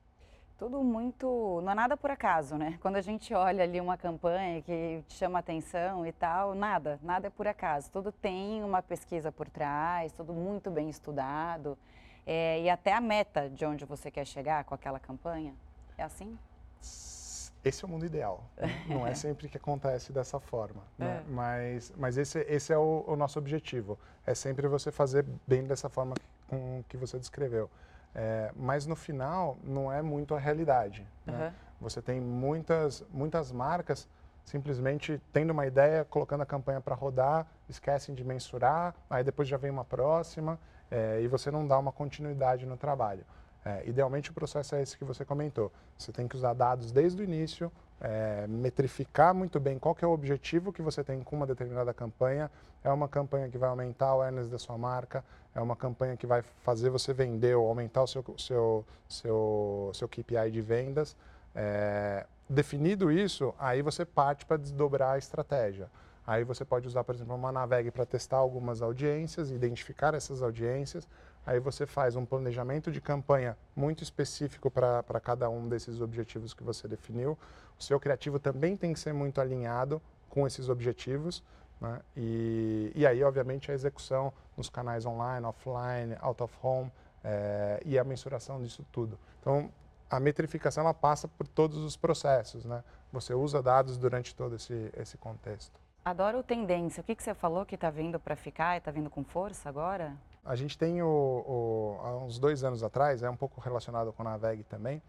Tudo 0.57 0.83
muito. 0.83 1.62
Não 1.63 1.72
é 1.72 1.75
nada 1.75 1.98
por 1.98 2.12
acaso, 2.12 2.55
né? 2.55 2.77
Quando 2.81 2.95
a 2.95 3.01
gente 3.01 3.33
olha 3.33 3.63
ali 3.63 3.81
uma 3.81 3.98
campanha 3.98 4.62
que 4.62 5.03
chama 5.10 5.39
atenção 5.39 6.05
e 6.05 6.12
tal, 6.12 6.53
nada, 6.53 7.00
nada 7.01 7.27
é 7.27 7.29
por 7.29 7.48
acaso. 7.48 7.91
Tudo 7.91 8.12
tem 8.12 8.63
uma 8.63 8.81
pesquisa 8.81 9.31
por 9.31 9.50
trás, 9.50 10.12
tudo 10.13 10.33
muito 10.33 10.69
bem 10.69 10.89
estudado. 10.89 11.77
É, 12.25 12.62
e 12.62 12.69
até 12.69 12.93
a 12.93 13.01
meta 13.01 13.50
de 13.50 13.65
onde 13.65 13.83
você 13.83 14.10
quer 14.10 14.25
chegar 14.25 14.63
com 14.63 14.74
aquela 14.74 15.00
campanha. 15.00 15.53
É 15.98 16.03
assim? 16.03 16.38
Esse 17.63 17.86
é 17.86 17.88
o 17.88 17.89
mundo 17.89 18.05
ideal. 18.05 18.43
Né? 18.57 18.67
Não 18.88 19.07
é 19.07 19.15
sempre 19.15 19.48
que 19.48 19.57
acontece 19.57 20.12
dessa 20.12 20.39
forma. 20.39 20.83
Né? 20.98 21.24
É. 21.25 21.31
Mas, 21.31 21.93
mas 21.95 22.17
esse, 22.17 22.39
esse 22.41 22.74
é 22.74 22.77
o, 22.77 23.05
o, 23.07 23.15
nosso 23.15 23.39
objetivo. 23.39 23.98
É 24.25 24.36
sempre 24.36 24.67
você 24.67 24.91
fazer 24.91 25.25
bem 25.48 25.63
dessa 25.63 25.89
forma 25.89 26.15
com 26.48 26.83
que 26.89 26.98
você 26.98 27.17
descreveu. 27.17 27.69
É, 28.15 28.51
mas 28.55 28.86
no 28.86 28.96
final, 28.96 29.58
não 29.63 29.91
é 29.91 30.01
muito 30.01 30.36
a 30.36 30.39
realidade. 30.39 31.08
Uhum. 31.27 31.34
Né? 31.34 31.53
Você 31.82 32.01
tem 32.01 32.22
muitas, 32.22 33.03
muitas 33.12 33.51
marcas 33.51 34.08
simplesmente 34.46 35.22
tendo 35.32 35.51
uma 35.51 35.65
ideia, 35.65 36.05
colocando 36.05 36.41
a 36.41 36.46
campanha 36.46 36.82
para 36.82 36.96
rodar, 36.96 37.48
esquecem 37.70 38.13
de 38.13 38.24
mensurar, 38.24 38.93
aí 39.10 39.24
depois 39.24 39.48
já 39.48 39.58
vem 39.58 39.72
uma 39.72 39.86
próxima 39.86 40.60
é, 40.91 41.22
e 41.22 41.27
você 41.27 41.50
não 41.50 41.67
dá 41.67 41.77
uma 41.77 41.91
continuidade 41.91 42.65
no 42.65 42.77
trabalho. 42.77 43.25
É, 43.65 43.88
idealmente 43.88 44.29
o 44.29 44.34
processo 44.34 44.75
é 44.75 44.82
esse 44.82 44.98
que 44.98 45.05
você 45.05 45.24
comentou. 45.24 45.72
Você 45.98 46.12
tem 46.12 46.27
que 46.27 46.36
usar 46.36 46.53
dados 46.53 46.91
desde 46.91 47.22
o 47.22 47.24
início, 47.24 47.72
é, 48.02 48.46
metrificar 48.48 49.34
muito 49.34 49.60
bem 49.60 49.80
qual 49.80 49.96
é 50.02 50.06
o 50.06 50.12
objetivo 50.12 50.74
que 50.74 50.82
você 50.82 51.04
tem 51.04 51.22
com 51.24 51.36
uma 51.36 51.48
determinada 51.48 51.94
campanha. 51.94 52.52
É 52.84 52.92
uma 52.92 53.08
campanha 53.08 53.48
que 53.50 53.58
vai 53.58 53.70
aumentar 53.70 54.08
o 54.08 54.22
awareness 54.22 54.50
da 54.50 54.60
sua 54.60 54.78
marca, 54.78 55.24
é 55.56 55.62
uma 55.62 55.76
campanha 55.76 56.18
que 56.18 56.28
vai 56.28 56.42
fazer 56.64 56.90
você 56.90 57.14
vender 57.14 57.56
ou 57.56 57.68
aumentar 57.68 58.04
o 58.04 58.08
seu, 58.08 58.24
seu, 58.38 58.86
seu, 59.08 59.92
seu 59.94 60.08
KPI 60.10 60.52
de 60.52 60.62
vendas. 60.62 61.16
É, 61.56 62.26
definido 62.50 63.12
isso, 63.12 63.54
aí 63.58 63.82
você 63.82 64.04
parte 64.04 64.46
para 64.46 64.58
desdobrar 64.58 65.14
a 65.14 65.18
estratégia. 65.18 65.90
Aí 66.26 66.44
você 66.44 66.64
pode 66.64 66.88
usar, 66.88 67.04
por 67.04 67.16
exemplo, 67.16 67.36
uma 67.36 67.52
Naveg 67.52 67.92
para 67.92 68.06
testar 68.06 68.38
algumas 68.38 68.82
audiências, 68.82 69.52
identificar 69.52 70.14
essas 70.14 70.42
audiências. 70.42 71.08
Aí 71.46 71.60
você 71.60 71.86
faz 71.86 72.16
um 72.16 72.26
planejamento 72.26 72.92
de 72.92 73.02
campanha 73.02 73.58
muito 73.76 74.02
específico 74.02 74.72
para 74.72 75.20
cada 75.22 75.50
um 75.50 75.68
desses 75.68 76.00
objetivos 76.00 76.54
que 76.54 76.64
você 76.64 76.88
definiu. 76.88 77.38
O 77.78 77.84
seu 77.84 78.00
criativo 78.00 78.40
também 78.40 78.78
tem 78.78 78.94
que 78.94 79.00
ser 79.00 79.14
muito 79.14 79.42
alinhado 79.42 80.02
com 80.30 80.48
esses 80.48 80.70
objetivos. 80.70 81.44
Né? 81.82 82.00
E, 82.16 82.92
e 82.96 83.06
aí, 83.06 83.22
obviamente, 83.24 83.70
a 83.70 83.74
execução 83.74 84.32
nos 84.56 84.70
canais 84.70 85.06
online, 85.06 85.46
offline, 85.46 86.16
out 86.22 86.42
of 86.42 86.56
home 86.62 86.92
é, 87.24 87.82
e 87.86 88.00
a 88.00 88.04
mensuração 88.06 88.62
disso 88.62 88.86
tudo. 88.90 89.20
Então, 89.42 89.70
a 90.10 90.20
metrificação 90.20 90.84
ela 90.84 90.94
passa 90.94 91.28
por 91.28 91.46
todos 91.46 91.80
os 91.80 91.98
processos. 91.98 92.64
Né? 92.64 92.82
Você 93.12 93.34
usa 93.34 93.62
dados 93.62 93.98
durante 93.98 94.34
todo 94.34 94.56
esse, 94.56 94.92
esse 94.96 95.18
contexto. 95.18 95.78
Adoro 96.06 96.42
tendência. 96.42 97.02
O 97.02 97.04
que, 97.04 97.16
que 97.16 97.24
você 97.24 97.34
falou 97.34 97.66
que 97.66 97.76
está 97.76 97.90
vindo 97.90 98.20
para 98.20 98.36
ficar 98.36 98.76
e 98.76 98.78
está 98.78 98.92
vindo 98.92 99.10
com 99.10 99.24
força 99.24 99.68
agora? 99.68 100.14
A 100.46 100.56
gente 100.56 100.78
tem, 100.78 101.02
o, 101.02 101.08
o, 101.08 102.00
há 102.04 102.18
uns 102.18 102.38
dois 102.38 102.64
anos 102.64 102.84
atrás, 102.84 103.24
é 103.24 103.30
um 103.30 103.36
pouco 103.36 103.62
relacionado 103.62 104.12
com 104.12 104.28
a 104.28 104.38
VEG 104.38 104.64
também, 104.64 105.02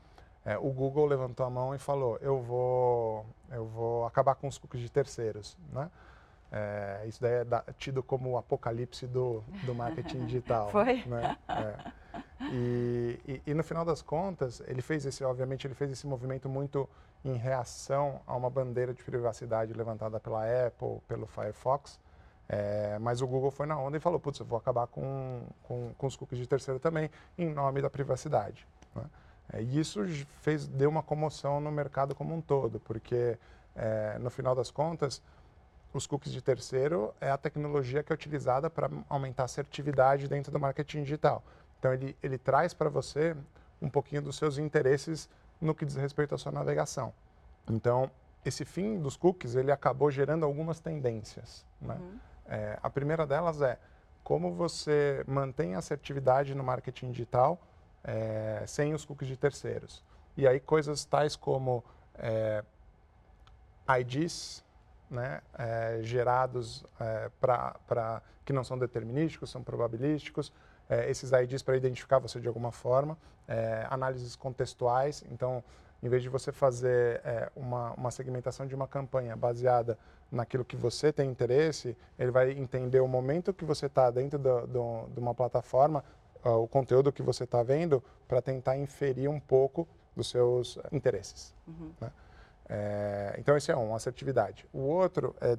é, 0.45 0.59
o 0.59 0.71
Google 0.71 1.07
levantou 1.07 1.47
a 1.47 1.51
mão 1.51 1.75
e 1.75 1.79
falou, 1.79 2.19
eu 2.21 2.41
vou, 2.41 3.25
eu 3.51 3.65
vou 3.65 4.07
acabar 4.07 4.35
com 4.35 4.47
os 4.47 4.59
cookies 4.59 4.83
de 4.83 4.91
terceiros. 4.91 5.57
Né? 5.73 5.91
É, 6.53 7.05
isso 7.07 7.21
daí 7.21 7.33
é 7.33 7.45
da, 7.45 7.65
tido 7.79 8.03
como 8.03 8.31
o 8.31 8.37
apocalipse 8.37 9.07
do, 9.07 9.43
do 9.65 9.75
marketing 9.75 10.27
digital. 10.27 10.69
Foi? 10.71 11.03
Né? 11.07 11.37
É. 11.49 11.93
E, 12.53 13.21
e, 13.27 13.43
e, 13.47 13.55
no 13.55 13.65
final 13.65 13.85
das 13.87 14.03
contas, 14.03 14.63
ele 14.67 14.83
fez 14.83 15.07
esse, 15.07 15.25
obviamente, 15.25 15.67
ele 15.67 15.75
fez 15.75 15.91
esse 15.91 16.07
movimento 16.07 16.47
muito 16.49 16.89
em 17.25 17.37
reação 17.37 18.21
a 18.27 18.37
uma 18.37 18.51
bandeira 18.51 18.93
de 18.93 19.03
privacidade 19.03 19.73
levantada 19.73 20.21
pela 20.21 20.45
Apple, 20.45 21.01
pelo 21.09 21.27
Firefox. 21.27 21.99
É, 22.49 22.99
mas 22.99 23.23
o 23.23 23.27
Google 23.27 23.51
foi 23.51 23.67
na 23.67 23.79
onda 23.79 23.97
e 23.97 24.01
falou, 24.01 24.21
putz, 24.21 24.39
eu 24.39 24.47
vou 24.47 24.59
acabar 24.59 24.87
com, 24.87 25.43
com, 25.63 25.93
com 25.97 26.07
os 26.07 26.17
cookies 26.17 26.39
de 26.39 26.47
terceiro 26.47 26.79
também, 26.79 27.11
em 27.39 27.49
nome 27.49 27.81
da 27.81 27.89
privacidade. 27.89 28.67
Né? 28.95 29.05
É, 29.53 29.63
e 29.63 29.79
isso 29.79 30.01
fez, 30.43 30.67
deu 30.67 30.91
uma 30.91 31.03
comoção 31.03 31.61
no 31.61 31.71
mercado 31.71 32.15
como 32.15 32.35
um 32.35 32.41
todo, 32.41 32.81
porque, 32.81 33.39
é, 33.75 34.19
no 34.19 34.31
final 34.31 34.55
das 34.55 34.71
contas, 34.71 35.23
os 35.93 36.07
cookies 36.07 36.33
de 36.33 36.43
terceiro 36.43 37.15
é 37.21 37.31
a 37.31 37.39
tecnologia 37.39 38.03
que 38.03 38.13
é 38.13 38.15
utilizada 38.15 38.69
para 38.69 38.91
aumentar 39.09 39.45
a 39.45 39.47
assertividade 39.47 40.29
dentro 40.29 40.51
do 40.53 40.59
marketing 40.59 41.03
digital. 41.03 41.43
Então, 41.79 41.93
ele, 41.93 42.17
ele 42.23 42.37
traz 42.37 42.75
para 42.75 42.89
você 42.89 43.37
um 43.81 43.89
pouquinho 43.89 44.23
dos 44.23 44.37
seus 44.37 44.59
interesses 44.59 45.29
no 45.61 45.75
que 45.75 45.85
diz 45.85 45.95
respeito 45.95 46.35
à 46.35 46.39
sua 46.39 46.53
navegação. 46.53 47.13
Então, 47.71 48.11
esse 48.45 48.65
fim 48.65 48.99
dos 48.99 49.17
cookies, 49.17 49.55
ele 49.55 49.73
acabou 49.73 50.11
gerando 50.11 50.45
algumas 50.45 50.81
tendências. 50.81 51.65
Né? 51.81 51.95
Uhum. 51.95 52.19
É, 52.47 52.79
a 52.83 52.91
primeira 52.91 53.27
delas 53.27 53.63
é 53.63 53.79
como 54.23 54.53
você 54.53 55.23
mantém 55.27 55.75
a 55.75 55.79
assertividade 55.79 56.55
no 56.55 56.65
marketing 56.65 57.11
digital 57.11 57.61
é, 58.03 58.65
sem 58.67 58.95
os 58.95 59.05
cookies 59.05 59.29
de 59.29 59.37
terceiros. 59.37 60.03
E 60.37 60.47
aí 60.47 60.61
coisas 60.61 61.05
tais 61.05 61.37
como 61.37 61.85
é, 62.15 62.65
IDs 64.01 64.65
né, 65.11 65.41
é, 65.57 66.01
gerados 66.03 66.85
é, 67.01 67.31
para 67.41 68.23
que 68.45 68.53
não 68.53 68.65
são 68.65 68.79
determinísticos, 68.79 69.51
são 69.51 69.63
probabilísticos, 69.63 70.53
é, 70.89 71.09
esses 71.09 71.33
IDs 71.33 71.63
para 71.63 71.77
identificar 71.77 72.19
você 72.19 72.41
de 72.41 72.49
alguma 72.49 72.71
forma, 72.71 73.17
é, 73.49 73.87
análises 73.91 74.37
contextuais. 74.37 75.25
Então, 75.31 75.65
em 76.05 76.09
vez 76.09 76.23
de 76.23 76.29
você 76.29 76.53
fazer 76.53 77.21
é, 77.25 77.51
uma, 77.57 77.93
uma 77.95 78.11
segmentação 78.11 78.67
de 78.67 78.75
uma 78.75 78.87
campanha 78.87 79.35
baseada 79.35 79.99
naquilo 80.31 80.65
que 80.65 80.77
você 80.77 81.13
tem 81.13 81.31
interesse, 81.31 81.97
ele 82.19 82.31
vai 82.31 82.51
entender 82.53 83.01
o 83.01 83.09
momento 83.09 83.55
que 83.55 83.65
você 83.65 83.87
está 83.87 84.11
dentro 84.11 84.39
do, 84.39 84.67
do, 84.67 85.07
de 85.09 85.19
uma 85.19 85.35
plataforma, 85.35 86.05
uh, 86.45 86.51
o 86.51 86.69
conteúdo 86.69 87.11
que 87.11 87.23
você 87.23 87.45
está 87.45 87.63
vendo, 87.63 88.03
para 88.29 88.43
tentar 88.43 88.77
inferir 88.77 89.31
um 89.31 89.41
pouco 89.41 89.89
dos 90.15 90.29
seus 90.29 90.79
interesses. 90.93 91.55
Uhum. 91.67 91.91
Né? 92.01 92.13
É, 92.69 93.35
então, 93.39 93.57
esse 93.57 93.71
é 93.71 93.77
um, 93.77 93.95
assertividade. 93.95 94.67
O 94.73 94.81
outro 94.81 95.35
é, 95.41 95.57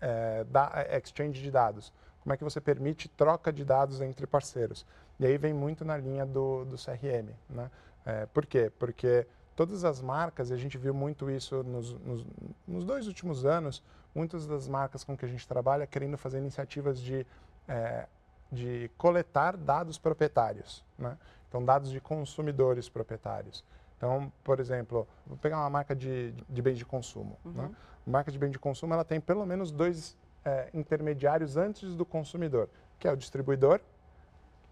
é, 0.00 0.44
da, 0.44 0.72
é 0.74 0.98
exchange 0.98 1.40
de 1.40 1.50
dados 1.50 1.92
como 2.24 2.32
é 2.32 2.38
que 2.38 2.42
você 2.42 2.58
permite 2.58 3.06
troca 3.06 3.52
de 3.52 3.66
dados 3.66 4.00
entre 4.00 4.26
parceiros. 4.26 4.86
E 5.20 5.26
aí 5.26 5.36
vem 5.36 5.52
muito 5.52 5.84
na 5.84 5.94
linha 5.94 6.24
do, 6.24 6.64
do 6.64 6.76
CRM. 6.76 7.28
Né? 7.50 7.70
É, 8.06 8.26
por 8.26 8.46
quê? 8.46 8.72
Porque 8.78 9.26
todas 9.56 9.84
as 9.84 10.00
marcas, 10.00 10.50
e 10.50 10.54
a 10.54 10.56
gente 10.56 10.76
viu 10.76 10.92
muito 10.92 11.30
isso 11.30 11.62
nos, 11.62 11.92
nos, 12.00 12.26
nos, 12.66 12.84
dois 12.84 13.06
últimos 13.06 13.44
anos, 13.44 13.82
muitas 14.14 14.46
das 14.46 14.68
marcas 14.68 15.04
com 15.04 15.16
que 15.16 15.24
a 15.24 15.28
gente 15.28 15.46
trabalha 15.46 15.86
querendo 15.86 16.16
fazer 16.16 16.38
iniciativas 16.38 17.00
de, 17.00 17.26
é, 17.68 18.06
de 18.50 18.90
coletar 18.98 19.56
dados 19.56 19.98
proprietários. 19.98 20.84
Né? 20.98 21.16
Então, 21.48 21.64
dados 21.64 21.90
de 21.90 22.00
consumidores 22.00 22.88
proprietários. 22.88 23.64
Então, 23.96 24.32
por 24.42 24.58
exemplo, 24.58 25.06
vou 25.26 25.38
pegar 25.38 25.58
uma 25.58 25.70
marca 25.70 25.94
de, 25.94 26.32
de 26.48 26.62
bens 26.62 26.76
de 26.76 26.84
consumo. 26.84 27.38
Uhum. 27.44 27.52
Né? 27.52 27.70
marca 28.06 28.30
de 28.30 28.38
bem 28.38 28.50
de 28.50 28.58
consumo 28.58 28.92
ela 28.92 29.04
tem 29.04 29.20
pelo 29.20 29.46
menos 29.46 29.70
dois 29.70 30.16
é, 30.44 30.68
intermediários 30.74 31.56
antes 31.56 31.94
do 31.94 32.04
consumidor, 32.04 32.68
que 32.98 33.08
é 33.08 33.12
o 33.12 33.16
distribuidor 33.16 33.80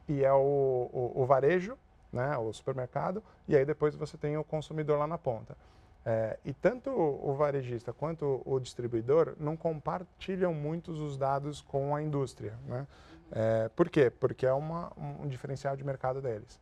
e 0.09 0.23
é 0.25 0.33
o, 0.33 0.91
o, 0.93 1.23
o, 1.23 1.27
varejo, 1.27 1.77
né, 2.13 2.37
o 2.37 2.53
supermercado, 2.53 3.23
e 3.49 3.57
aí 3.57 3.65
depois 3.65 3.95
você 3.95 4.17
tem 4.17 4.37
o 4.37 4.45
consumidor 4.45 4.99
lá 4.99 5.07
na 5.07 5.19
ponta. 5.19 5.57
É, 6.05 6.39
e 6.45 6.53
tanto 6.53 6.91
o 6.91 7.33
varejista 7.35 7.93
quanto 7.93 8.43
o 8.45 8.59
distribuidor 8.59 9.35
não 9.39 9.57
compartilham 9.57 10.53
muitos 10.53 10.99
os 10.99 11.17
dados 11.17 11.61
com 11.63 11.95
a 11.95 12.03
indústria. 12.03 12.55
Né? 12.67 12.87
É, 13.31 13.69
por 13.69 13.89
quê? 13.89 14.11
Porque 14.11 14.45
é 14.45 14.53
uma, 14.53 14.93
um 14.97 15.29
diferencial 15.29 15.77
de 15.77 15.85
mercado 15.85 16.21
deles 16.21 16.61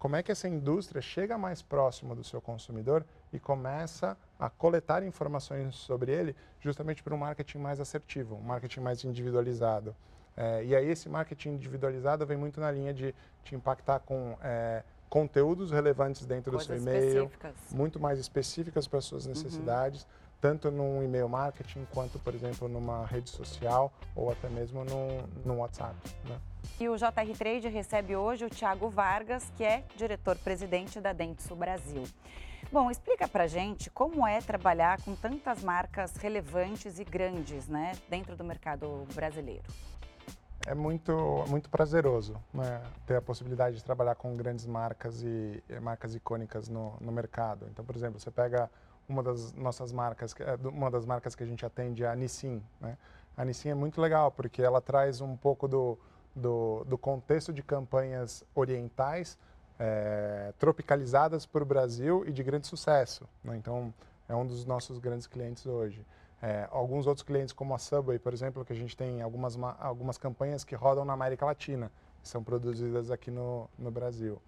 como 0.00 0.16
é 0.16 0.22
que 0.22 0.32
essa 0.32 0.48
indústria 0.48 1.02
chega 1.02 1.36
mais 1.36 1.60
próximo 1.60 2.14
do 2.14 2.24
seu 2.24 2.40
consumidor 2.40 3.04
e 3.30 3.38
começa 3.38 4.16
a 4.38 4.48
coletar 4.48 5.02
informações 5.02 5.76
sobre 5.76 6.10
ele 6.10 6.34
justamente 6.58 7.02
para 7.02 7.14
um 7.14 7.18
marketing 7.18 7.58
mais 7.58 7.78
assertivo, 7.78 8.36
um 8.36 8.40
marketing 8.40 8.80
mais 8.80 9.04
individualizado. 9.04 9.94
É, 10.40 10.64
e 10.64 10.74
aí 10.74 10.88
esse 10.88 11.06
marketing 11.06 11.50
individualizado 11.50 12.24
vem 12.24 12.38
muito 12.38 12.58
na 12.62 12.70
linha 12.70 12.94
de 12.94 13.14
te 13.44 13.54
impactar 13.54 14.00
com 14.00 14.38
é, 14.42 14.82
conteúdos 15.06 15.70
relevantes 15.70 16.24
dentro 16.24 16.50
Coisas 16.50 16.66
do 16.66 16.82
seu 16.82 16.94
e-mail, 16.94 17.30
muito 17.70 18.00
mais 18.00 18.18
específicas 18.18 18.88
para 18.88 19.00
as 19.00 19.04
suas 19.04 19.24
uhum. 19.24 19.32
necessidades, 19.32 20.04
uhum. 20.04 20.08
tanto 20.40 20.70
num 20.70 21.02
e-mail 21.02 21.28
marketing 21.28 21.86
quanto, 21.92 22.18
por 22.18 22.34
exemplo, 22.34 22.68
numa 22.68 23.04
rede 23.04 23.28
social 23.28 23.92
ou 24.16 24.32
até 24.32 24.48
mesmo 24.48 24.82
no, 24.82 25.28
no 25.44 25.60
WhatsApp. 25.60 25.94
Né? 26.26 26.40
E 26.80 26.88
o 26.88 26.96
JR 26.96 27.36
Trade 27.36 27.68
recebe 27.68 28.16
hoje 28.16 28.46
o 28.46 28.48
Tiago 28.48 28.88
Vargas, 28.88 29.52
que 29.58 29.62
é 29.62 29.84
diretor-presidente 29.94 31.02
da 31.02 31.12
Dentsu 31.12 31.54
Brasil. 31.54 32.04
Bom, 32.72 32.90
explica 32.90 33.28
pra 33.28 33.46
gente 33.46 33.90
como 33.90 34.26
é 34.26 34.40
trabalhar 34.40 35.02
com 35.02 35.14
tantas 35.14 35.62
marcas 35.62 36.16
relevantes 36.16 36.98
e 36.98 37.04
grandes, 37.04 37.68
né, 37.68 37.92
dentro 38.08 38.36
do 38.36 38.44
mercado 38.44 39.06
brasileiro. 39.14 39.64
É 40.66 40.74
muito, 40.74 41.44
muito 41.48 41.70
prazeroso 41.70 42.36
né, 42.52 42.82
ter 43.06 43.16
a 43.16 43.22
possibilidade 43.22 43.76
de 43.76 43.84
trabalhar 43.84 44.14
com 44.14 44.36
grandes 44.36 44.66
marcas 44.66 45.22
e, 45.22 45.62
e 45.68 45.80
marcas 45.80 46.14
icônicas 46.14 46.68
no, 46.68 46.94
no 47.00 47.10
mercado. 47.10 47.66
Então, 47.70 47.84
por 47.84 47.96
exemplo, 47.96 48.20
você 48.20 48.30
pega 48.30 48.70
uma 49.08 49.22
das 49.22 49.52
nossas 49.54 49.90
marcas, 49.90 50.34
é, 50.38 50.56
uma 50.68 50.90
das 50.90 51.06
marcas 51.06 51.34
que 51.34 51.42
a 51.42 51.46
gente 51.46 51.64
atende, 51.64 52.04
a 52.04 52.14
Nissin. 52.14 52.62
Né? 52.80 52.96
A 53.36 53.44
Nissin 53.44 53.70
é 53.70 53.74
muito 53.74 54.00
legal 54.00 54.30
porque 54.30 54.62
ela 54.62 54.80
traz 54.82 55.20
um 55.20 55.34
pouco 55.34 55.66
do, 55.66 55.98
do, 56.36 56.84
do 56.84 56.98
contexto 56.98 57.52
de 57.52 57.62
campanhas 57.62 58.44
orientais 58.54 59.38
é, 59.78 60.52
tropicalizadas 60.58 61.46
para 61.46 61.62
o 61.62 61.66
Brasil 61.66 62.22
e 62.26 62.32
de 62.32 62.42
grande 62.42 62.66
sucesso. 62.66 63.26
Né? 63.42 63.56
Então, 63.56 63.92
é 64.28 64.34
um 64.36 64.46
dos 64.46 64.66
nossos 64.66 64.98
grandes 64.98 65.26
clientes 65.26 65.64
hoje. 65.66 66.06
É, 66.42 66.66
alguns 66.70 67.06
outros 67.06 67.22
clientes, 67.22 67.52
como 67.52 67.74
a 67.74 67.78
Subway, 67.78 68.18
por 68.18 68.32
exemplo, 68.32 68.64
que 68.64 68.72
a 68.72 68.76
gente 68.76 68.96
tem 68.96 69.20
algumas, 69.20 69.58
algumas 69.78 70.16
campanhas 70.16 70.64
que 70.64 70.74
rodam 70.74 71.04
na 71.04 71.12
América 71.12 71.44
Latina, 71.44 71.92
que 72.22 72.28
são 72.28 72.42
produzidas 72.42 73.10
aqui 73.10 73.30
no, 73.30 73.68
no 73.78 73.90
Brasil. 73.90 74.40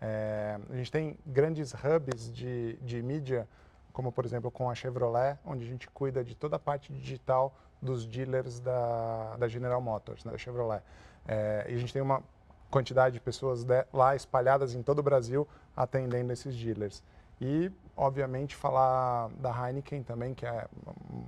É, 0.00 0.58
a 0.68 0.76
gente 0.76 0.90
tem 0.90 1.16
grandes 1.24 1.72
hubs 1.72 2.32
de, 2.32 2.76
de 2.82 3.02
mídia, 3.02 3.48
como 3.92 4.12
por 4.12 4.24
exemplo 4.24 4.50
com 4.50 4.68
a 4.68 4.74
Chevrolet, 4.74 5.38
onde 5.44 5.64
a 5.64 5.68
gente 5.68 5.88
cuida 5.88 6.22
de 6.22 6.34
toda 6.34 6.56
a 6.56 6.58
parte 6.58 6.92
digital 6.92 7.54
dos 7.80 8.06
dealers 8.06 8.60
da, 8.60 9.36
da 9.36 9.48
General 9.48 9.80
Motors, 9.80 10.24
né, 10.24 10.32
da 10.32 10.38
Chevrolet. 10.38 10.82
É, 11.26 11.66
e 11.68 11.74
a 11.74 11.78
gente 11.78 11.92
tem 11.92 12.02
uma 12.02 12.22
quantidade 12.70 13.14
de 13.14 13.20
pessoas 13.20 13.64
de, 13.64 13.86
lá 13.92 14.14
espalhadas 14.14 14.74
em 14.74 14.82
todo 14.82 14.98
o 14.98 15.02
Brasil 15.02 15.46
atendendo 15.76 16.32
esses 16.32 16.54
dealers. 16.54 17.02
E, 17.40 17.70
obviamente, 17.96 18.54
falar 18.54 19.28
da 19.38 19.50
Heineken 19.50 20.02
também, 20.02 20.34
que 20.34 20.46
é 20.46 20.66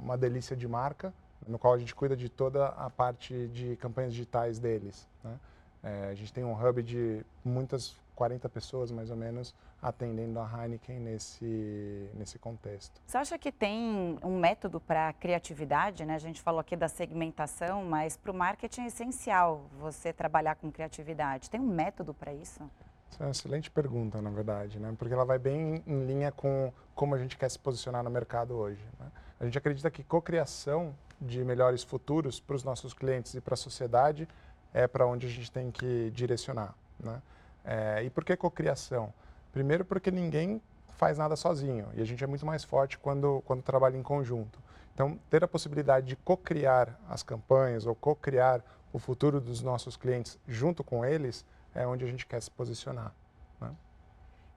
uma 0.00 0.16
delícia 0.16 0.56
de 0.56 0.66
marca, 0.66 1.12
no 1.46 1.58
qual 1.58 1.74
a 1.74 1.78
gente 1.78 1.94
cuida 1.94 2.16
de 2.16 2.28
toda 2.28 2.68
a 2.68 2.90
parte 2.90 3.48
de 3.48 3.76
campanhas 3.76 4.12
digitais 4.12 4.58
deles. 4.58 5.06
Né? 5.22 5.38
É, 5.82 6.08
a 6.10 6.14
gente 6.14 6.32
tem 6.32 6.44
um 6.44 6.52
hub 6.52 6.82
de 6.82 7.24
muitas 7.44 7.96
40 8.14 8.48
pessoas, 8.48 8.90
mais 8.90 9.10
ou 9.10 9.16
menos, 9.16 9.54
atendendo 9.80 10.40
a 10.40 10.64
Heineken 10.64 10.98
nesse, 10.98 12.10
nesse 12.14 12.38
contexto. 12.38 13.00
Você 13.06 13.16
acha 13.16 13.38
que 13.38 13.52
tem 13.52 14.18
um 14.24 14.38
método 14.38 14.80
para 14.80 15.12
criatividade? 15.12 16.04
Né? 16.04 16.14
A 16.14 16.18
gente 16.18 16.42
falou 16.42 16.60
aqui 16.60 16.74
da 16.74 16.88
segmentação, 16.88 17.84
mas 17.84 18.16
para 18.16 18.32
o 18.32 18.34
marketing 18.34 18.82
é 18.82 18.86
essencial 18.86 19.66
você 19.78 20.12
trabalhar 20.12 20.56
com 20.56 20.70
criatividade. 20.70 21.48
Tem 21.48 21.60
um 21.60 21.66
método 21.66 22.12
para 22.12 22.34
isso? 22.34 22.68
Essa 23.10 23.22
é 23.22 23.26
uma 23.26 23.30
excelente 23.30 23.70
pergunta, 23.70 24.20
na 24.20 24.30
verdade, 24.30 24.78
né? 24.78 24.94
porque 24.98 25.14
ela 25.14 25.24
vai 25.24 25.38
bem 25.38 25.82
em 25.86 26.04
linha 26.04 26.30
com 26.30 26.72
como 26.94 27.14
a 27.14 27.18
gente 27.18 27.36
quer 27.36 27.50
se 27.50 27.58
posicionar 27.58 28.02
no 28.02 28.10
mercado 28.10 28.54
hoje. 28.54 28.82
Né? 28.98 29.06
A 29.40 29.44
gente 29.44 29.56
acredita 29.56 29.90
que 29.90 30.02
cocriação 30.02 30.94
de 31.20 31.44
melhores 31.44 31.82
futuros 31.82 32.38
para 32.38 32.54
os 32.54 32.64
nossos 32.64 32.92
clientes 32.92 33.34
e 33.34 33.40
para 33.40 33.54
a 33.54 33.56
sociedade 33.56 34.28
é 34.72 34.86
para 34.86 35.06
onde 35.06 35.26
a 35.26 35.30
gente 35.30 35.50
tem 35.50 35.70
que 35.70 36.10
direcionar. 36.10 36.74
Né? 36.98 37.20
É, 37.64 38.02
e 38.04 38.10
por 38.10 38.24
que 38.24 38.36
cocriação? 38.36 39.12
Primeiro 39.52 39.84
porque 39.84 40.10
ninguém 40.10 40.60
faz 40.96 41.16
nada 41.16 41.36
sozinho 41.36 41.88
e 41.94 42.02
a 42.02 42.04
gente 42.04 42.22
é 42.22 42.26
muito 42.26 42.44
mais 42.44 42.64
forte 42.64 42.98
quando, 42.98 43.42
quando 43.46 43.62
trabalha 43.62 43.96
em 43.96 44.02
conjunto. 44.02 44.58
Então, 44.94 45.18
ter 45.30 45.44
a 45.44 45.48
possibilidade 45.48 46.06
de 46.06 46.16
co-criar 46.16 46.98
as 47.08 47.22
campanhas 47.22 47.86
ou 47.86 47.94
co-criar 47.94 48.64
o 48.92 48.98
futuro 48.98 49.40
dos 49.40 49.62
nossos 49.62 49.96
clientes 49.96 50.38
junto 50.46 50.82
com 50.82 51.04
eles 51.04 51.44
é 51.78 51.86
onde 51.86 52.04
a 52.04 52.08
gente 52.08 52.26
quer 52.26 52.42
se 52.42 52.50
posicionar. 52.50 53.14
Né? 53.60 53.74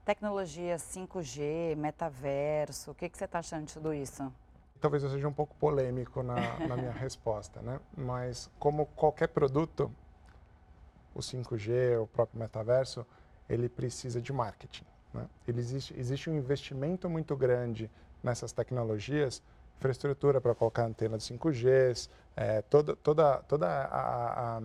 Tecnologia 0.04 0.76
5G, 0.76 1.76
metaverso, 1.76 2.90
o 2.90 2.94
que, 2.94 3.08
que 3.08 3.16
você 3.16 3.24
está 3.24 3.38
achando 3.38 3.66
de 3.66 3.74
tudo 3.74 3.94
isso? 3.94 4.32
Talvez 4.80 5.04
eu 5.04 5.10
seja 5.10 5.28
um 5.28 5.32
pouco 5.32 5.54
polêmico 5.56 6.22
na, 6.24 6.58
na 6.66 6.76
minha 6.76 6.90
resposta, 6.90 7.62
né? 7.62 7.78
mas 7.96 8.50
como 8.58 8.86
qualquer 8.86 9.28
produto, 9.28 9.90
o 11.14 11.20
5G, 11.20 12.02
o 12.02 12.06
próprio 12.08 12.40
metaverso, 12.40 13.06
ele 13.48 13.68
precisa 13.68 14.20
de 14.20 14.32
marketing. 14.32 14.84
Né? 15.14 15.28
Ele 15.46 15.60
existe, 15.60 15.94
existe 15.96 16.28
um 16.28 16.36
investimento 16.36 17.08
muito 17.08 17.36
grande 17.36 17.88
nessas 18.20 18.52
tecnologias, 18.52 19.40
infraestrutura 19.78 20.40
para 20.40 20.54
colocar 20.54 20.84
antena 20.84 21.16
de 21.16 21.24
5G, 21.24 22.08
é, 22.34 22.62
toda, 22.62 22.96
toda, 22.96 23.38
toda 23.42 23.68
a, 23.68 24.56
a, 24.56 24.62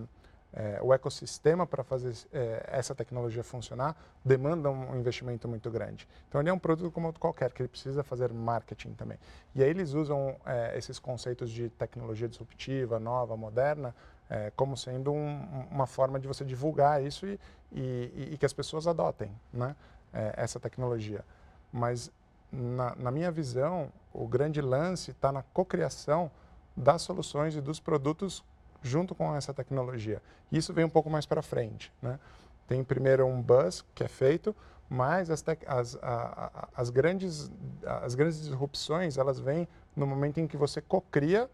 é, 0.58 0.80
o 0.82 0.92
ecossistema 0.92 1.68
para 1.68 1.84
fazer 1.84 2.16
é, 2.34 2.68
essa 2.72 2.96
tecnologia 2.96 3.44
funcionar 3.44 3.96
demanda 4.26 4.72
um 4.72 4.98
investimento 4.98 5.48
muito 5.48 5.70
grande. 5.70 6.08
Então 6.28 6.42
ele 6.42 6.50
é 6.50 6.54
um 6.54 6.58
produto 6.58 6.92
como 6.92 7.06
outro 7.06 7.22
qualquer, 7.22 7.54
que 7.54 7.62
ele 7.62 7.70
precisa 7.70 8.04
fazer 8.04 8.34
marketing 8.34 8.94
também. 8.94 9.20
E 9.54 9.64
aí 9.64 9.70
eles 9.70 9.94
usam 9.94 10.36
é, 10.44 10.76
esses 10.76 10.98
conceitos 10.98 11.52
de 11.52 11.70
tecnologia 11.70 12.28
disruptiva, 12.28 13.00
nova, 13.00 13.38
moderna, 13.38 13.94
é, 14.28 14.52
como 14.56 14.76
sendo 14.76 15.12
um, 15.12 15.68
uma 15.70 15.86
forma 15.86 16.20
de 16.20 16.28
você 16.28 16.44
divulgar 16.44 17.04
isso 17.04 17.28
e, 17.28 17.40
e, 17.72 18.30
e 18.32 18.38
que 18.38 18.46
as 18.46 18.54
pessoas 18.54 18.88
adotem 18.88 19.32
né, 19.54 19.76
é, 20.12 20.34
essa 20.38 20.60
tecnologia. 20.60 21.24
Mas, 21.72 22.12
na, 22.52 22.96
na, 22.96 23.12
minha 23.12 23.30
visão, 23.30 23.92
o 24.12 24.28
grande 24.28 24.60
lance 24.60 25.12
está 25.12 25.32
na 25.32 25.44
cocriação 25.54 26.32
das 26.76 27.04
soluções 27.04 27.56
e 27.56 27.62
dos 27.62 27.80
produtos 27.80 28.44
junto 28.82 29.16
com 29.16 29.36
essa 29.36 29.54
tecnologia. 29.54 30.22
Isso 30.52 30.74
vem 30.74 30.86
um 30.86 30.90
pouco 30.90 31.10
mais 31.10 31.26
para 31.26 31.42
frente. 31.42 31.92
Né? 32.02 32.20
Tem 32.68 32.84
primeiro 32.84 33.26
um 33.26 33.42
buzz 33.42 33.84
que 33.94 34.04
é 34.04 34.08
feito, 34.08 34.56
mas 34.90 35.30
as, 35.30 35.44
as, 35.66 35.96
a, 36.02 36.52
a, 36.54 36.68
as, 36.76 36.90
grandes, 36.90 37.52
as 37.86 38.16
grandes 38.16 38.40
disrupções 38.40 39.18
elas 39.18 39.40
vêm 39.40 39.68
no 39.96 40.08
momento 40.08 40.40
em 40.40 40.48
que 40.48 40.56
você 40.56 40.82
cocria 40.82 41.50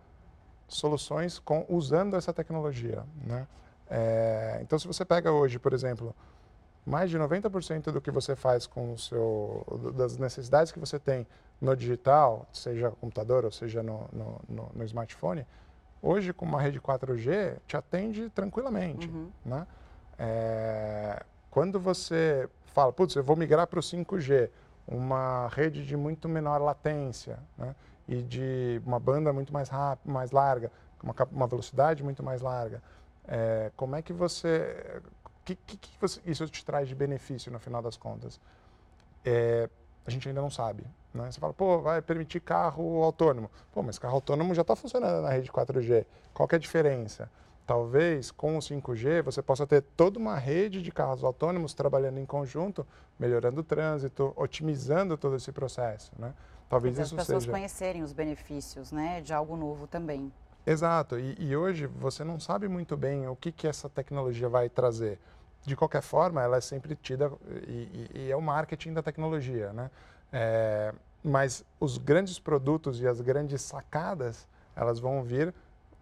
soluções 0.67 1.39
com, 1.39 1.65
usando 1.69 2.15
essa 2.15 2.33
tecnologia. 2.33 3.03
Né? 3.25 3.47
É, 3.89 4.59
então, 4.61 4.77
se 4.77 4.87
você 4.87 5.03
pega 5.05 5.31
hoje, 5.31 5.59
por 5.59 5.73
exemplo, 5.73 6.15
mais 6.85 7.09
de 7.09 7.17
90% 7.17 7.91
do 7.91 8.01
que 8.01 8.11
você 8.11 8.35
faz 8.35 8.67
com 8.67 8.93
o 8.93 8.97
seu, 8.97 9.65
das 9.95 10.17
necessidades 10.17 10.71
que 10.71 10.79
você 10.79 10.99
tem 10.99 11.25
no 11.61 11.75
digital, 11.75 12.45
seja 12.51 12.91
computador 12.91 13.45
ou 13.45 13.51
seja 13.51 13.81
no, 13.81 14.09
no, 14.11 14.41
no, 14.49 14.71
no 14.73 14.83
smartphone, 14.83 15.45
hoje 16.03 16.33
com 16.33 16.45
uma 16.45 16.61
rede 16.61 16.79
4G 16.81 17.57
te 17.65 17.77
atende 17.77 18.29
tranquilamente. 18.29 19.07
Uhum. 19.07 19.31
Né? 19.45 19.65
É, 20.19 21.23
quando 21.49 21.79
você 21.79 22.49
fala, 22.65 22.91
putz, 22.91 23.15
eu 23.15 23.23
vou 23.23 23.37
migrar 23.37 23.65
para 23.65 23.79
o 23.79 23.81
5G, 23.81 24.49
uma 24.85 25.47
rede 25.47 25.85
de 25.85 25.95
muito 25.95 26.27
menor 26.27 26.61
latência, 26.61 27.39
né? 27.57 27.73
e 28.07 28.21
de 28.21 28.81
uma 28.85 28.99
banda 28.99 29.31
muito 29.31 29.53
mais 29.53 29.69
rápida, 29.69 30.11
mais 30.11 30.31
larga, 30.31 30.69
uma, 31.01 31.15
uma 31.31 31.47
velocidade 31.47 32.03
muito 32.03 32.21
mais 32.21 32.41
larga. 32.41 32.83
É, 33.25 33.71
como 33.77 33.95
é 33.95 34.01
que 34.01 34.11
você, 34.11 35.01
que, 35.45 35.55
que, 35.55 35.77
que 35.77 35.97
você, 36.01 36.19
isso 36.25 36.45
te 36.47 36.65
traz 36.65 36.89
de 36.89 36.95
benefício 36.95 37.49
no 37.49 37.59
final 37.59 37.81
das 37.81 37.95
contas? 37.95 38.41
É, 39.23 39.69
a 40.05 40.11
gente 40.11 40.27
ainda 40.27 40.41
não 40.41 40.49
sabe. 40.49 40.83
Né? 41.13 41.31
Você 41.31 41.39
fala, 41.39 41.53
pô, 41.53 41.79
vai 41.79 42.01
permitir 42.01 42.39
carro 42.39 43.03
autônomo. 43.03 43.49
Pô, 43.71 43.83
mas 43.83 43.99
carro 43.99 44.15
autônomo 44.15 44.53
já 44.53 44.61
está 44.61 44.75
funcionando 44.75 45.21
na 45.21 45.29
rede 45.29 45.51
4G. 45.51 46.05
Qual 46.33 46.47
é 46.51 46.55
a 46.55 46.59
diferença? 46.59 47.29
Talvez 47.65 48.29
com 48.29 48.57
o 48.57 48.59
5G 48.59 49.21
você 49.21 49.41
possa 49.41 49.65
ter 49.65 49.81
toda 49.81 50.19
uma 50.19 50.37
rede 50.37 50.81
de 50.81 50.91
carros 50.91 51.23
autônomos 51.23 51.73
trabalhando 51.73 52.19
em 52.19 52.25
conjunto, 52.25 52.85
melhorando 53.17 53.61
o 53.61 53.63
trânsito, 53.63 54.33
otimizando 54.35 55.17
todo 55.17 55.37
esse 55.37 55.51
processo. 55.51 56.11
Né? 56.19 56.33
Talvez 56.67 56.97
isso 56.97 57.09
seja. 57.09 57.21
As 57.21 57.27
pessoas 57.27 57.45
conhecerem 57.45 58.03
os 58.03 58.11
benefícios 58.11 58.91
né, 58.91 59.21
de 59.21 59.33
algo 59.33 59.55
novo 59.55 59.87
também. 59.87 60.31
Exato. 60.65 61.19
E, 61.19 61.35
e, 61.39 61.55
hoje 61.55 61.87
você 61.87 62.23
não 62.23 62.39
sabe 62.39 62.67
muito 62.67 62.95
bem 62.97 63.27
o 63.27 63.35
que, 63.35 63.51
que 63.51 63.67
essa 63.67 63.89
tecnologia 63.89 64.49
vai 64.49 64.69
trazer. 64.69 65.19
De 65.65 65.75
qualquer 65.75 66.01
forma, 66.01 66.41
ela 66.41 66.57
é 66.57 66.61
sempre 66.61 66.95
tida 66.95 67.31
e, 67.67 68.09
e, 68.13 68.19
e 68.25 68.31
é 68.31 68.35
o 68.35 68.41
marketing 68.41 68.93
da 68.93 69.01
tecnologia, 69.01 69.71
né? 69.71 69.89
É, 70.31 70.93
mas 71.23 71.63
os 71.79 71.97
grandes 71.97 72.37
produtos 72.37 72.99
e 72.99 73.07
as 73.07 73.21
grandes 73.21 73.61
sacadas, 73.61 74.47
elas 74.75 74.99
vão 74.99 75.23
vir 75.23 75.53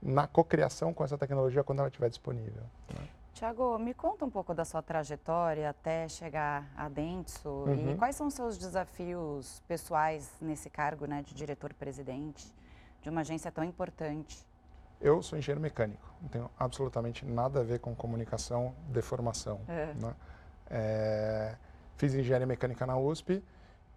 na 0.02 0.26
cocriação 0.26 0.94
com 0.94 1.04
essa 1.04 1.18
tecnologia 1.18 1.64
quando 1.64 1.80
ela 1.80 1.90
estiver 1.90 2.10
disponível. 2.10 2.64
Né? 2.90 3.08
Tiago, 3.34 3.78
me 3.78 3.94
conta 3.94 4.26
um 4.26 4.30
pouco 4.30 4.54
da 4.54 4.66
sua 4.66 4.82
trajetória 4.82 5.70
até 5.70 6.08
chegar 6.10 6.70
a 6.76 6.90
Dentsu 6.90 7.50
uhum. 7.50 7.92
e 7.92 7.96
quais 7.96 8.16
são 8.16 8.28
os 8.28 8.34
seus 8.34 8.58
desafios 8.58 9.62
pessoais 9.68 10.32
nesse 10.42 10.70
cargo 10.70 11.06
né, 11.06 11.22
de 11.22 11.34
diretor-presidente 11.34 12.52
de 13.02 13.10
uma 13.10 13.22
agência 13.22 13.52
tão 13.52 13.64
importante? 13.64 14.46
Eu 15.02 15.22
sou 15.24 15.38
engenheiro 15.38 15.60
mecânico, 15.60 16.08
não 16.22 16.30
tenho 16.30 16.52
absolutamente 16.58 17.26
nada 17.26 17.62
a 17.62 17.64
ver 17.64 17.80
com 17.80 17.96
comunicação 17.96 18.76
de 18.90 19.02
formação. 19.02 19.62
É. 19.68 19.94
Né? 19.96 20.14
É, 20.70 21.56
fiz 21.98 22.14
engenharia 22.14 22.46
mecânica 22.46 22.86
na 22.86 22.98
USP 22.98 23.44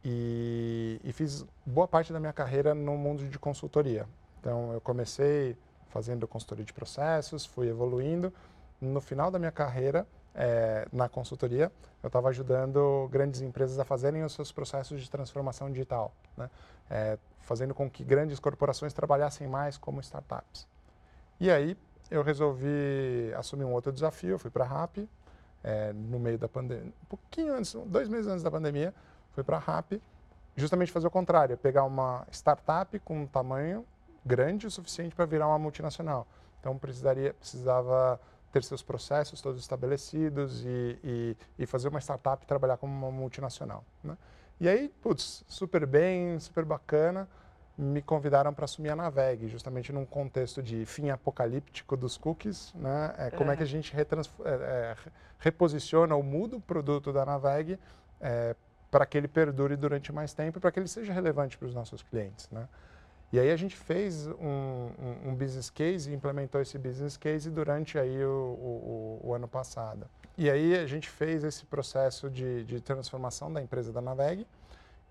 e, 0.03 1.01
e 1.05 1.13
fiz 1.13 1.45
boa 1.65 1.87
parte 1.87 2.13
da 2.13 2.19
minha 2.19 2.33
carreira 2.33 2.75
no 2.75 2.97
mundo 2.97 3.29
de 3.29 3.39
consultoria. 3.39 4.07
Então, 4.41 4.73
eu 4.73 4.81
comecei 4.81 5.57
fazendo 5.89 6.27
consultoria 6.27 6.65
de 6.65 6.73
processos, 6.73 7.47
fui 7.47 7.69
evoluindo 7.69 8.33
no 8.81 9.01
final 9.01 9.31
da 9.31 9.39
minha 9.39 9.53
carreira, 9.53 10.07
é, 10.35 10.89
na 10.93 11.09
consultoria, 11.09 11.71
eu 12.03 12.09
estava 12.09 12.29
ajudando 12.29 13.09
grandes 13.11 13.41
empresas 13.41 13.79
a 13.79 13.85
fazerem 13.85 14.25
os 14.25 14.33
seus 14.33 14.51
processos 14.51 15.01
de 15.01 15.09
transformação 15.09 15.71
digital, 15.71 16.13
né? 16.37 16.51
É, 16.91 17.19
fazendo 17.41 17.75
com 17.75 17.89
que 17.89 18.03
grandes 18.03 18.39
corporações 18.39 18.93
trabalhassem 18.93 19.47
mais 19.47 19.79
como 19.79 20.01
startups. 20.01 20.67
E 21.41 21.51
aí 21.51 21.77
eu 22.11 22.23
resolvi 22.23 23.33
assumir 23.37 23.65
um 23.65 23.73
outro 23.73 23.93
desafio, 23.93 24.39
fui 24.39 24.51
para 24.51 24.65
a 24.65 24.69
RAP, 24.69 24.99
é, 25.63 25.93
no 25.93 26.19
meio 26.19 26.39
da 26.39 26.49
pandemia, 26.49 26.93
um 27.03 27.07
pouquinho 27.09 27.55
antes, 27.55 27.75
dois 27.87 28.09
meses 28.09 28.27
antes 28.27 28.43
da 28.43 28.51
pandemia, 28.51 28.95
fui 29.33 29.43
para 29.43 29.57
a 29.57 29.61
RAP, 29.61 29.95
justamente 30.55 30.93
fazer 30.93 31.07
o 31.07 31.11
contrário, 31.11 31.57
pegar 31.57 31.85
uma 31.85 32.27
startup 32.31 32.99
com 33.01 33.23
um 33.23 33.27
tamanho 33.27 33.85
grande 34.25 34.67
o 34.67 34.71
suficiente 34.71 35.15
para 35.15 35.25
virar 35.25 35.49
uma 35.49 35.59
multinacional. 35.59 36.27
Então 36.61 36.79
precisaria, 36.79 37.35
precisava 37.35 38.21
ter 38.53 38.63
seus 38.63 38.83
processos 38.83 39.41
todos 39.41 39.61
estabelecidos 39.61 40.65
e, 40.65 40.99
e, 41.03 41.37
e 41.59 41.67
fazer 41.67 41.89
uma 41.89 42.01
startup 42.01 42.47
trabalhar 42.47 42.77
como 42.77 42.93
uma 42.95 43.11
multinacional. 43.11 43.85
Né? 44.03 44.17
E 44.61 44.69
aí, 44.69 44.89
putz, 45.03 45.45
super 45.49 45.85
bem, 45.85 46.39
super 46.39 46.65
bacana 46.65 47.29
me 47.77 48.01
convidaram 48.01 48.55
para 48.55 48.65
assumir 48.67 48.91
a 48.91 48.97
Naveg, 48.97 49.49
justamente 49.49 49.93
num 49.93 50.05
contexto 50.05 50.63
de 50.63 50.87
fim 50.87 51.11
apocalíptico 51.11 51.97
dos 51.97 52.17
cookies, 52.17 52.73
né? 52.75 53.15
É, 53.19 53.31
como 53.31 53.51
é. 53.51 53.55
é 53.55 53.57
que 53.57 53.63
a 53.63 53.67
gente 53.67 53.93
é, 53.97 54.01
é, 54.45 54.97
reposiciona 55.39 56.15
ou 56.15 56.23
muda 56.23 56.57
o 56.57 56.61
produto 56.61 57.13
da 57.13 57.27
Naveg 57.27 57.79
é, 58.21 58.55
para 58.91 59.05
que 59.05 59.19
ele 59.19 59.27
perdure 59.27 59.77
durante 59.77 60.13
mais 60.13 60.33
tempo 60.33 60.59
e 60.59 60.61
para 60.61 60.71
que 60.71 60.79
ele 60.79 60.89
seja 60.89 61.13
relevante 61.13 61.59
para 61.59 61.67
os 61.67 61.75
nossos 61.75 62.03
clientes, 62.03 62.49
né? 62.51 62.69
E 63.33 63.41
aí 63.41 63.51
a 63.51 63.57
gente 63.57 63.75
fez 63.75 64.29
um, 64.29 64.33
um, 64.39 65.31
um, 65.31 65.35
business 65.35 65.69
case 65.69 66.09
e 66.09 66.15
implementou 66.15 66.61
esse 66.61 66.79
business 66.79 67.17
case 67.17 67.51
durante 67.51 67.99
aí 67.99 68.25
o, 68.25 68.31
o, 68.31 69.21
o, 69.25 69.35
ano 69.35 69.49
passado. 69.49 70.07
E 70.39 70.49
aí 70.49 70.77
a 70.77 70.87
gente 70.87 71.09
fez 71.09 71.43
esse 71.43 71.65
processo 71.65 72.31
de, 72.31 72.63
de 72.63 72.81
transformação 72.81 73.53
da 73.53 73.61
empresa 73.61 73.93
da 73.93 74.01
Naveg, 74.01 74.47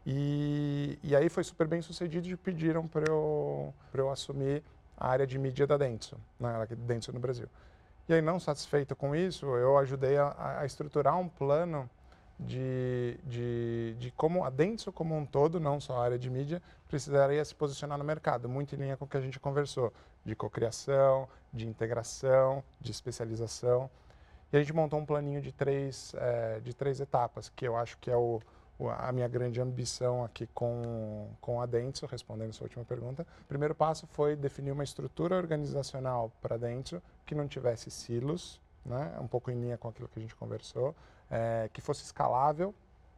e, 0.06 1.00
e 1.02 1.16
aí 1.16 1.30
foi 1.30 1.44
super 1.44 1.68
bem 1.68 1.82
sucedido 1.82 2.28
e 2.28 2.36
pediram 2.36 2.88
para 2.88 3.06
eu, 3.10 3.74
eu 3.94 4.10
assumir 4.10 4.63
a 4.98 5.08
área 5.08 5.26
de 5.26 5.38
mídia 5.38 5.66
da 5.66 5.78
Dentsu, 5.78 6.18
né, 6.39 6.68
Dentsu 6.78 7.13
no 7.13 7.20
Brasil. 7.20 7.48
E 8.08 8.13
aí, 8.13 8.22
não 8.22 8.38
satisfeito 8.38 8.96
com 8.96 9.16
isso, 9.16 9.46
eu 9.46 9.78
ajudei 9.78 10.18
a, 10.18 10.60
a 10.60 10.66
estruturar 10.66 11.18
um 11.18 11.30
plano 11.30 11.89
de, 12.38 13.18
de, 13.24 13.96
de, 13.98 14.12
como 14.12 14.44
a 14.44 14.50
Dentsu 14.50 14.92
como 14.92 15.16
um 15.16 15.26
todo, 15.26 15.58
não 15.60 15.80
só 15.80 15.98
a 15.98 16.04
área 16.04 16.20
de 16.20 16.30
mídia, 16.30 16.62
precisaria 16.88 17.44
se 17.46 17.56
posicionar 17.56 17.98
no 17.98 18.04
mercado, 18.04 18.50
muito 18.50 18.76
em 18.76 18.80
linha 18.80 18.98
com 18.98 19.06
o 19.06 19.08
que 19.08 19.16
a 19.16 19.22
gente 19.22 19.39
conversou, 19.39 19.94
de 20.26 20.36
cocriação, 20.36 21.30
de 21.54 21.66
integração, 21.66 22.62
de 22.80 22.92
especialização. 22.92 23.89
E 24.52 24.58
a 24.58 24.60
gente 24.60 24.74
montou 24.74 25.00
um 25.00 25.06
planinho 25.06 25.42
de 25.42 25.54
três, 25.54 26.13
é, 26.18 26.60
de 26.60 26.74
três 26.74 27.00
etapas, 27.00 27.50
que 27.50 27.66
eu 27.66 27.78
acho 27.78 27.98
que 28.00 28.12
é 28.12 28.18
o, 28.18 28.42
a 28.89 29.12
minha 29.12 29.28
grande 29.28 29.62
ambição 29.62 30.24
aqui 30.24 30.48
com, 30.54 31.30
com 31.39 31.62
a 31.62 31.65
Dentsu, 31.65 32.06
respondendo 32.06 32.50
a 32.50 32.54
sua 32.54 32.65
última 32.65 32.84
pergunta. 32.84 33.26
O 33.41 33.46
primeiro 33.46 33.76
passo 33.76 34.08
foi 34.08 34.36
definir 34.36 34.72
uma 34.72 34.84
estrutura 34.84 35.36
organizacional 35.36 36.32
para 36.41 36.56
a 36.56 36.58
Dentsu 36.58 37.02
que 37.26 37.36
não 37.36 37.48
tivesse 37.48 37.89
silos, 37.91 38.62
né, 38.86 39.17
um 39.19 39.28
pouco 39.28 39.50
em 39.52 39.60
linha 39.60 39.78
com 39.78 39.88
aquilo 39.88 40.08
que 40.08 40.19
a 40.19 40.22
gente 40.22 40.36
conversou, 40.36 40.96
é, 41.30 41.69
que 41.72 41.82
fosse 41.82 42.04
escalável, 42.04 42.74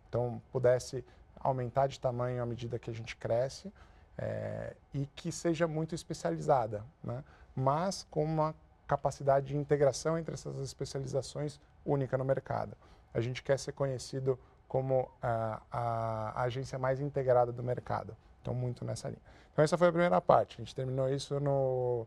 então 0.08 0.42
pudesse 0.52 1.04
aumentar 1.40 1.88
de 1.88 2.00
tamanho 2.00 2.42
à 2.42 2.46
medida 2.46 2.80
que 2.80 2.90
a 2.90 2.94
gente 2.94 3.16
cresce 3.16 3.72
é, 4.18 4.76
e 4.94 5.06
que 5.16 5.32
seja 5.32 5.68
muito 5.68 5.96
especializada, 5.96 6.84
né, 7.04 7.24
mas 7.56 8.06
com 8.10 8.24
uma 8.24 8.56
capacidade 8.88 9.48
de 9.48 9.58
integração 9.58 10.18
entre 10.18 10.34
essas 10.34 10.58
especializações 10.60 11.60
única 11.86 12.18
no 12.18 12.26
mercado. 12.26 12.76
A 13.14 13.22
gente 13.22 13.42
quer 13.42 13.58
ser 13.58 13.72
conhecido 13.72 14.38
como 14.68 15.10
a, 15.22 15.62
a, 15.72 16.44
agência 16.44 16.78
mais 16.78 17.00
integrada 17.00 17.52
do 17.52 17.64
mercado. 17.64 18.16
Então, 18.42 18.54
muito 18.54 18.84
nessa 18.84 19.10
linha. 19.10 19.22
Então, 19.52 19.64
essa 19.64 19.78
foi 19.78 19.88
a 19.88 19.92
primeira 19.92 20.22
parte. 20.22 20.56
A 20.56 20.64
gente 20.64 20.76
terminou 20.76 21.10
isso 21.10 21.40
no 21.40 22.06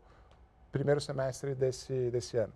primeiro 0.71 1.01
semestre 1.01 1.55
desse, 1.55 2.09
desse 2.11 2.37
ano. 2.37 2.53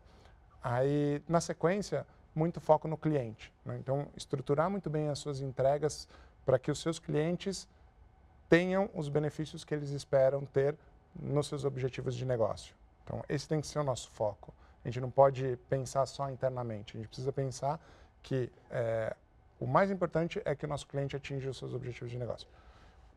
Aí, 0.63 1.21
na 1.27 1.41
sequência, 1.41 2.05
muito 2.33 2.61
foco 2.61 2.87
no 2.87 2.97
cliente. 2.97 3.51
Né? 3.65 3.77
Então, 3.77 4.07
estruturar 4.15 4.69
muito 4.69 4.89
bem 4.89 5.09
as 5.09 5.19
suas 5.19 5.41
entregas 5.41 6.07
para 6.45 6.59
que 6.59 6.71
os 6.71 6.79
seus 6.79 6.99
clientes 6.99 7.67
tenham 8.49 8.89
os 8.93 9.09
benefícios 9.09 9.63
que 9.63 9.73
eles 9.73 9.89
esperam 9.89 10.45
ter 10.45 10.75
nos 11.15 11.47
seus 11.47 11.65
objetivos 11.65 12.15
de 12.15 12.25
negócio. 12.25 12.75
Então, 13.03 13.23
esse 13.27 13.47
tem 13.47 13.59
que 13.59 13.67
ser 13.67 13.79
o 13.79 13.83
nosso 13.83 14.09
foco. 14.11 14.53
A 14.83 14.87
gente 14.87 14.99
não 14.99 15.09
pode 15.09 15.57
pensar 15.69 16.05
só 16.05 16.29
internamente. 16.29 16.95
A 16.95 16.99
gente 16.99 17.07
precisa 17.07 17.31
pensar 17.31 17.79
que 18.21 18.51
é, 18.69 19.15
o 19.59 19.67
mais 19.67 19.91
importante 19.91 20.41
é 20.45 20.55
que 20.55 20.65
o 20.65 20.67
nosso 20.67 20.87
cliente 20.87 21.15
atinja 21.15 21.49
os 21.49 21.57
seus 21.57 21.73
objetivos 21.73 22.11
de 22.11 22.17
negócio. 22.17 22.47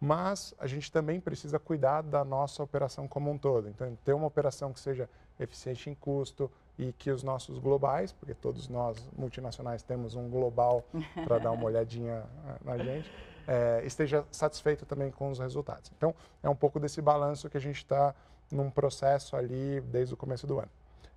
Mas 0.00 0.54
a 0.58 0.66
gente 0.66 0.92
também 0.92 1.18
precisa 1.18 1.58
cuidar 1.58 2.02
da 2.02 2.24
nossa 2.24 2.62
operação 2.62 3.08
como 3.08 3.30
um 3.30 3.38
todo. 3.38 3.68
Então, 3.68 3.96
ter 4.04 4.12
uma 4.12 4.26
operação 4.26 4.72
que 4.72 4.78
seja 4.78 5.08
eficiente 5.40 5.88
em 5.88 5.94
custo 5.94 6.50
e 6.78 6.92
que 6.92 7.10
os 7.10 7.22
nossos 7.22 7.58
globais, 7.58 8.12
porque 8.12 8.34
todos 8.34 8.68
nós 8.68 9.08
multinacionais 9.16 9.82
temos 9.82 10.14
um 10.14 10.28
global 10.28 10.84
para 11.26 11.38
dar 11.38 11.50
uma 11.50 11.64
olhadinha 11.64 12.24
eh, 12.46 12.56
na 12.62 12.76
gente, 12.76 13.10
é, 13.46 13.82
esteja 13.84 14.24
satisfeito 14.30 14.84
também 14.84 15.10
com 15.10 15.30
os 15.30 15.38
resultados. 15.38 15.90
Então, 15.96 16.14
é 16.42 16.48
um 16.48 16.56
pouco 16.56 16.78
desse 16.78 17.00
balanço 17.00 17.48
que 17.48 17.56
a 17.56 17.60
gente 17.60 17.76
está 17.76 18.14
num 18.50 18.70
processo 18.70 19.36
ali 19.36 19.80
desde 19.80 20.14
o 20.14 20.16
começo 20.16 20.46
do 20.46 20.58
ano. 20.58 20.70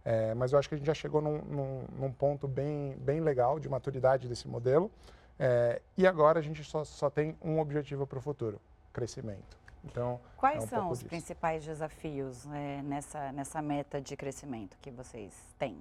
É, 0.04 0.34
mas 0.34 0.54
eu 0.54 0.60
acho 0.60 0.70
que 0.70 0.76
a 0.76 0.78
gente 0.78 0.88
já 0.88 0.94
chegou 0.94 1.22
num, 1.22 1.40
num, 1.40 1.86
num 1.98 2.12
ponto 2.12 2.48
bem, 2.48 2.96
bem 3.00 3.20
legal 3.20 3.60
de 3.60 3.68
maturidade 3.68 4.28
desse 4.28 4.48
modelo. 4.48 4.90
É, 5.38 5.82
e 5.98 6.06
agora 6.06 6.40
a 6.40 6.42
gente 6.42 6.64
só, 6.64 6.84
só 6.84 7.10
tem 7.10 7.38
um 7.42 7.60
objetivo 7.60 8.06
para 8.06 8.20
o 8.20 8.22
futuro: 8.22 8.60
crescimento. 8.92 9.58
Então, 9.84 10.20
Quais 10.36 10.64
é 10.64 10.66
um 10.66 10.68
são 10.68 10.90
os 10.90 11.00
disso. 11.00 11.10
principais 11.10 11.64
desafios 11.64 12.46
é, 12.48 12.82
nessa, 12.82 13.32
nessa 13.32 13.62
meta 13.62 14.02
de 14.02 14.16
crescimento 14.18 14.78
que 14.82 14.92
vocês 14.92 15.34
têm? 15.58 15.78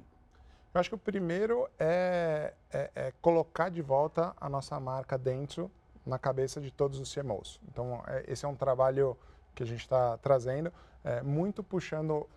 Eu 0.73 0.81
acho 0.81 0.91
que 0.91 0.95
o 0.95 0.99
primeiro 0.99 1.69
é, 1.79 2.55
é, 2.71 2.91
é 2.95 3.13
colocar 3.21 3.69
de 3.71 3.83
volta 3.83 4.35
a 4.41 4.49
nossa 4.49 4.79
marca 4.79 5.19
dentro 5.19 5.71
na 6.07 6.19
cabeça 6.19 6.61
de 6.61 6.71
todos 6.71 7.01
os 7.01 7.13
CMOs. 7.13 7.61
Então, 7.69 8.03
é, 8.07 8.25
esse 8.29 8.45
é 8.45 8.49
um 8.49 8.55
trabalho 8.55 9.17
que 9.55 9.63
a 9.63 9.67
gente 9.67 9.81
está 9.81 10.17
trazendo, 10.19 10.73
é, 11.03 11.23
muito 11.23 11.65
puxando 11.65 12.29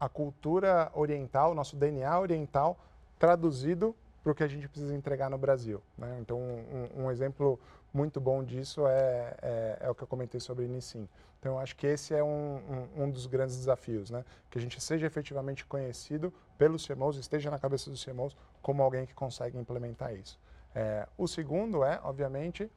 a 0.00 0.08
cultura 0.08 0.90
oriental, 0.94 1.54
nosso 1.54 1.76
DNA 1.76 2.18
oriental, 2.18 2.78
traduzido 3.18 3.94
para 4.22 4.32
o 4.32 4.34
que 4.34 4.42
a 4.42 4.48
gente 4.48 4.68
precisa 4.68 4.94
entregar 4.94 5.30
no 5.30 5.38
Brasil. 5.38 5.82
Né? 5.96 6.18
Então, 6.20 6.38
um, 6.38 7.04
um, 7.04 7.10
exemplo 7.10 7.58
muito 7.92 8.20
bom 8.20 8.44
disso 8.44 8.86
é, 8.86 9.34
é, 9.42 9.78
é, 9.80 9.90
o 9.90 9.94
que 9.94 10.02
eu 10.02 10.06
comentei 10.06 10.40
sobre 10.40 10.64
o 10.64 10.68
Nissin. 10.68 11.08
Então, 11.40 11.54
eu 11.54 11.58
acho 11.58 11.76
que 11.76 11.86
esse 11.86 12.14
é 12.14 12.22
um, 12.22 12.60
um, 12.96 13.04
um, 13.04 13.10
dos 13.10 13.26
grandes 13.26 13.56
desafios, 13.56 14.10
né? 14.10 14.24
que 14.50 14.58
a 14.58 14.60
gente 14.60 14.80
seja 14.80 15.06
efetivamente 15.06 15.64
conhecido 15.64 16.32
pelos 16.56 16.86
CMOs, 16.86 17.16
esteja 17.16 17.50
na 17.50 17.58
cabeça 17.58 17.90
dos 17.90 18.04
CMOs 18.04 18.36
como 18.60 18.82
alguém 18.82 19.06
que 19.06 19.14
consegue 19.14 19.56
implementar 19.56 20.14
isso. 20.14 20.38
É, 20.74 21.08
o 21.16 21.26
segundo 21.26 21.84
é, 21.84 22.00
obviamente, 22.02 22.70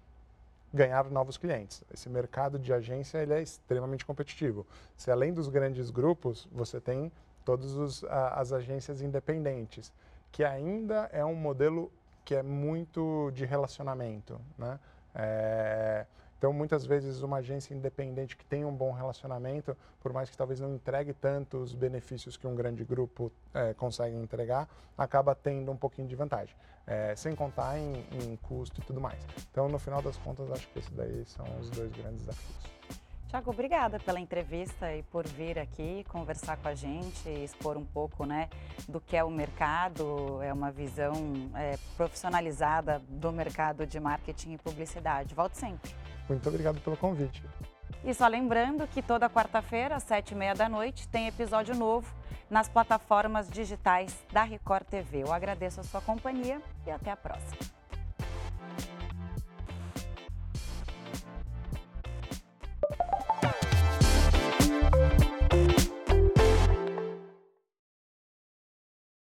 ganhar 0.73 1.09
novos 1.09 1.37
clientes. 1.37 1.83
Esse 1.93 2.09
mercado 2.09 2.57
de 2.57 2.71
agência 2.73 3.17
ele 3.19 3.33
é 3.33 3.41
extremamente 3.41 4.05
competitivo. 4.05 4.65
Se 4.95 5.11
além 5.11 5.33
dos 5.33 5.49
grandes 5.49 5.89
grupos, 5.89 6.47
você 6.51 6.79
tem 6.79 7.11
todas 7.43 8.03
as 8.09 8.53
agências 8.53 9.01
independentes 9.01 9.91
que 10.31 10.43
ainda 10.43 11.09
é 11.11 11.25
um 11.25 11.35
modelo 11.35 11.91
que 12.23 12.35
é 12.35 12.43
muito 12.43 13.31
de 13.33 13.45
relacionamento, 13.45 14.39
né? 14.57 14.79
É, 15.13 16.05
então, 16.41 16.51
muitas 16.51 16.83
vezes, 16.87 17.21
uma 17.21 17.37
agência 17.37 17.71
independente 17.71 18.35
que 18.35 18.43
tem 18.43 18.65
um 18.65 18.75
bom 18.75 18.91
relacionamento, 18.91 19.77
por 19.99 20.11
mais 20.11 20.27
que 20.27 20.35
talvez 20.35 20.59
não 20.59 20.73
entregue 20.73 21.13
tantos 21.13 21.71
benefícios 21.75 22.35
que 22.35 22.47
um 22.47 22.55
grande 22.55 22.83
grupo 22.83 23.31
é, 23.53 23.75
consegue 23.75 24.15
entregar, 24.15 24.67
acaba 24.97 25.35
tendo 25.35 25.71
um 25.71 25.77
pouquinho 25.77 26.07
de 26.07 26.15
vantagem, 26.15 26.55
é, 26.87 27.15
sem 27.15 27.35
contar 27.35 27.77
em, 27.77 27.93
em 28.19 28.35
custo 28.37 28.81
e 28.81 28.83
tudo 28.83 28.99
mais. 28.99 29.23
Então, 29.51 29.69
no 29.69 29.77
final 29.77 30.01
das 30.01 30.17
contas, 30.17 30.51
acho 30.51 30.67
que 30.69 30.79
esses 30.79 30.89
daí 30.89 31.23
são 31.27 31.45
os 31.59 31.69
dois 31.69 31.91
grandes 31.91 32.21
desafios. 32.21 32.71
Tiago, 33.29 33.51
obrigada 33.51 33.99
pela 33.99 34.19
entrevista 34.19 34.91
e 34.95 35.03
por 35.03 35.27
vir 35.27 35.59
aqui 35.59 36.03
conversar 36.09 36.57
com 36.57 36.69
a 36.69 36.73
gente, 36.73 37.29
expor 37.29 37.77
um 37.77 37.85
pouco 37.85 38.25
né, 38.25 38.49
do 38.89 38.99
que 38.99 39.15
é 39.15 39.23
o 39.23 39.29
mercado, 39.29 40.41
é 40.41 40.51
uma 40.51 40.71
visão 40.71 41.13
é, 41.53 41.77
profissionalizada 41.95 42.99
do 43.07 43.31
mercado 43.31 43.85
de 43.85 43.99
marketing 43.99 44.53
e 44.53 44.57
publicidade. 44.57 45.35
Volte 45.35 45.59
sempre. 45.59 46.00
Muito 46.27 46.47
obrigado 46.47 46.79
pelo 46.81 46.97
convite. 46.97 47.43
E 48.03 48.13
só 48.13 48.27
lembrando 48.27 48.87
que 48.87 49.01
toda 49.01 49.29
quarta-feira, 49.29 49.95
às 49.95 50.03
sete 50.03 50.31
e 50.31 50.35
meia 50.35 50.55
da 50.55 50.67
noite, 50.67 51.07
tem 51.07 51.27
episódio 51.27 51.75
novo 51.75 52.11
nas 52.49 52.67
plataformas 52.67 53.49
digitais 53.49 54.17
da 54.31 54.43
Record 54.43 54.85
TV. 54.87 55.23
Eu 55.23 55.31
agradeço 55.31 55.79
a 55.79 55.83
sua 55.83 56.01
companhia 56.01 56.61
e 56.85 56.91
até 56.91 57.11
a 57.11 57.15
próxima. 57.15 57.80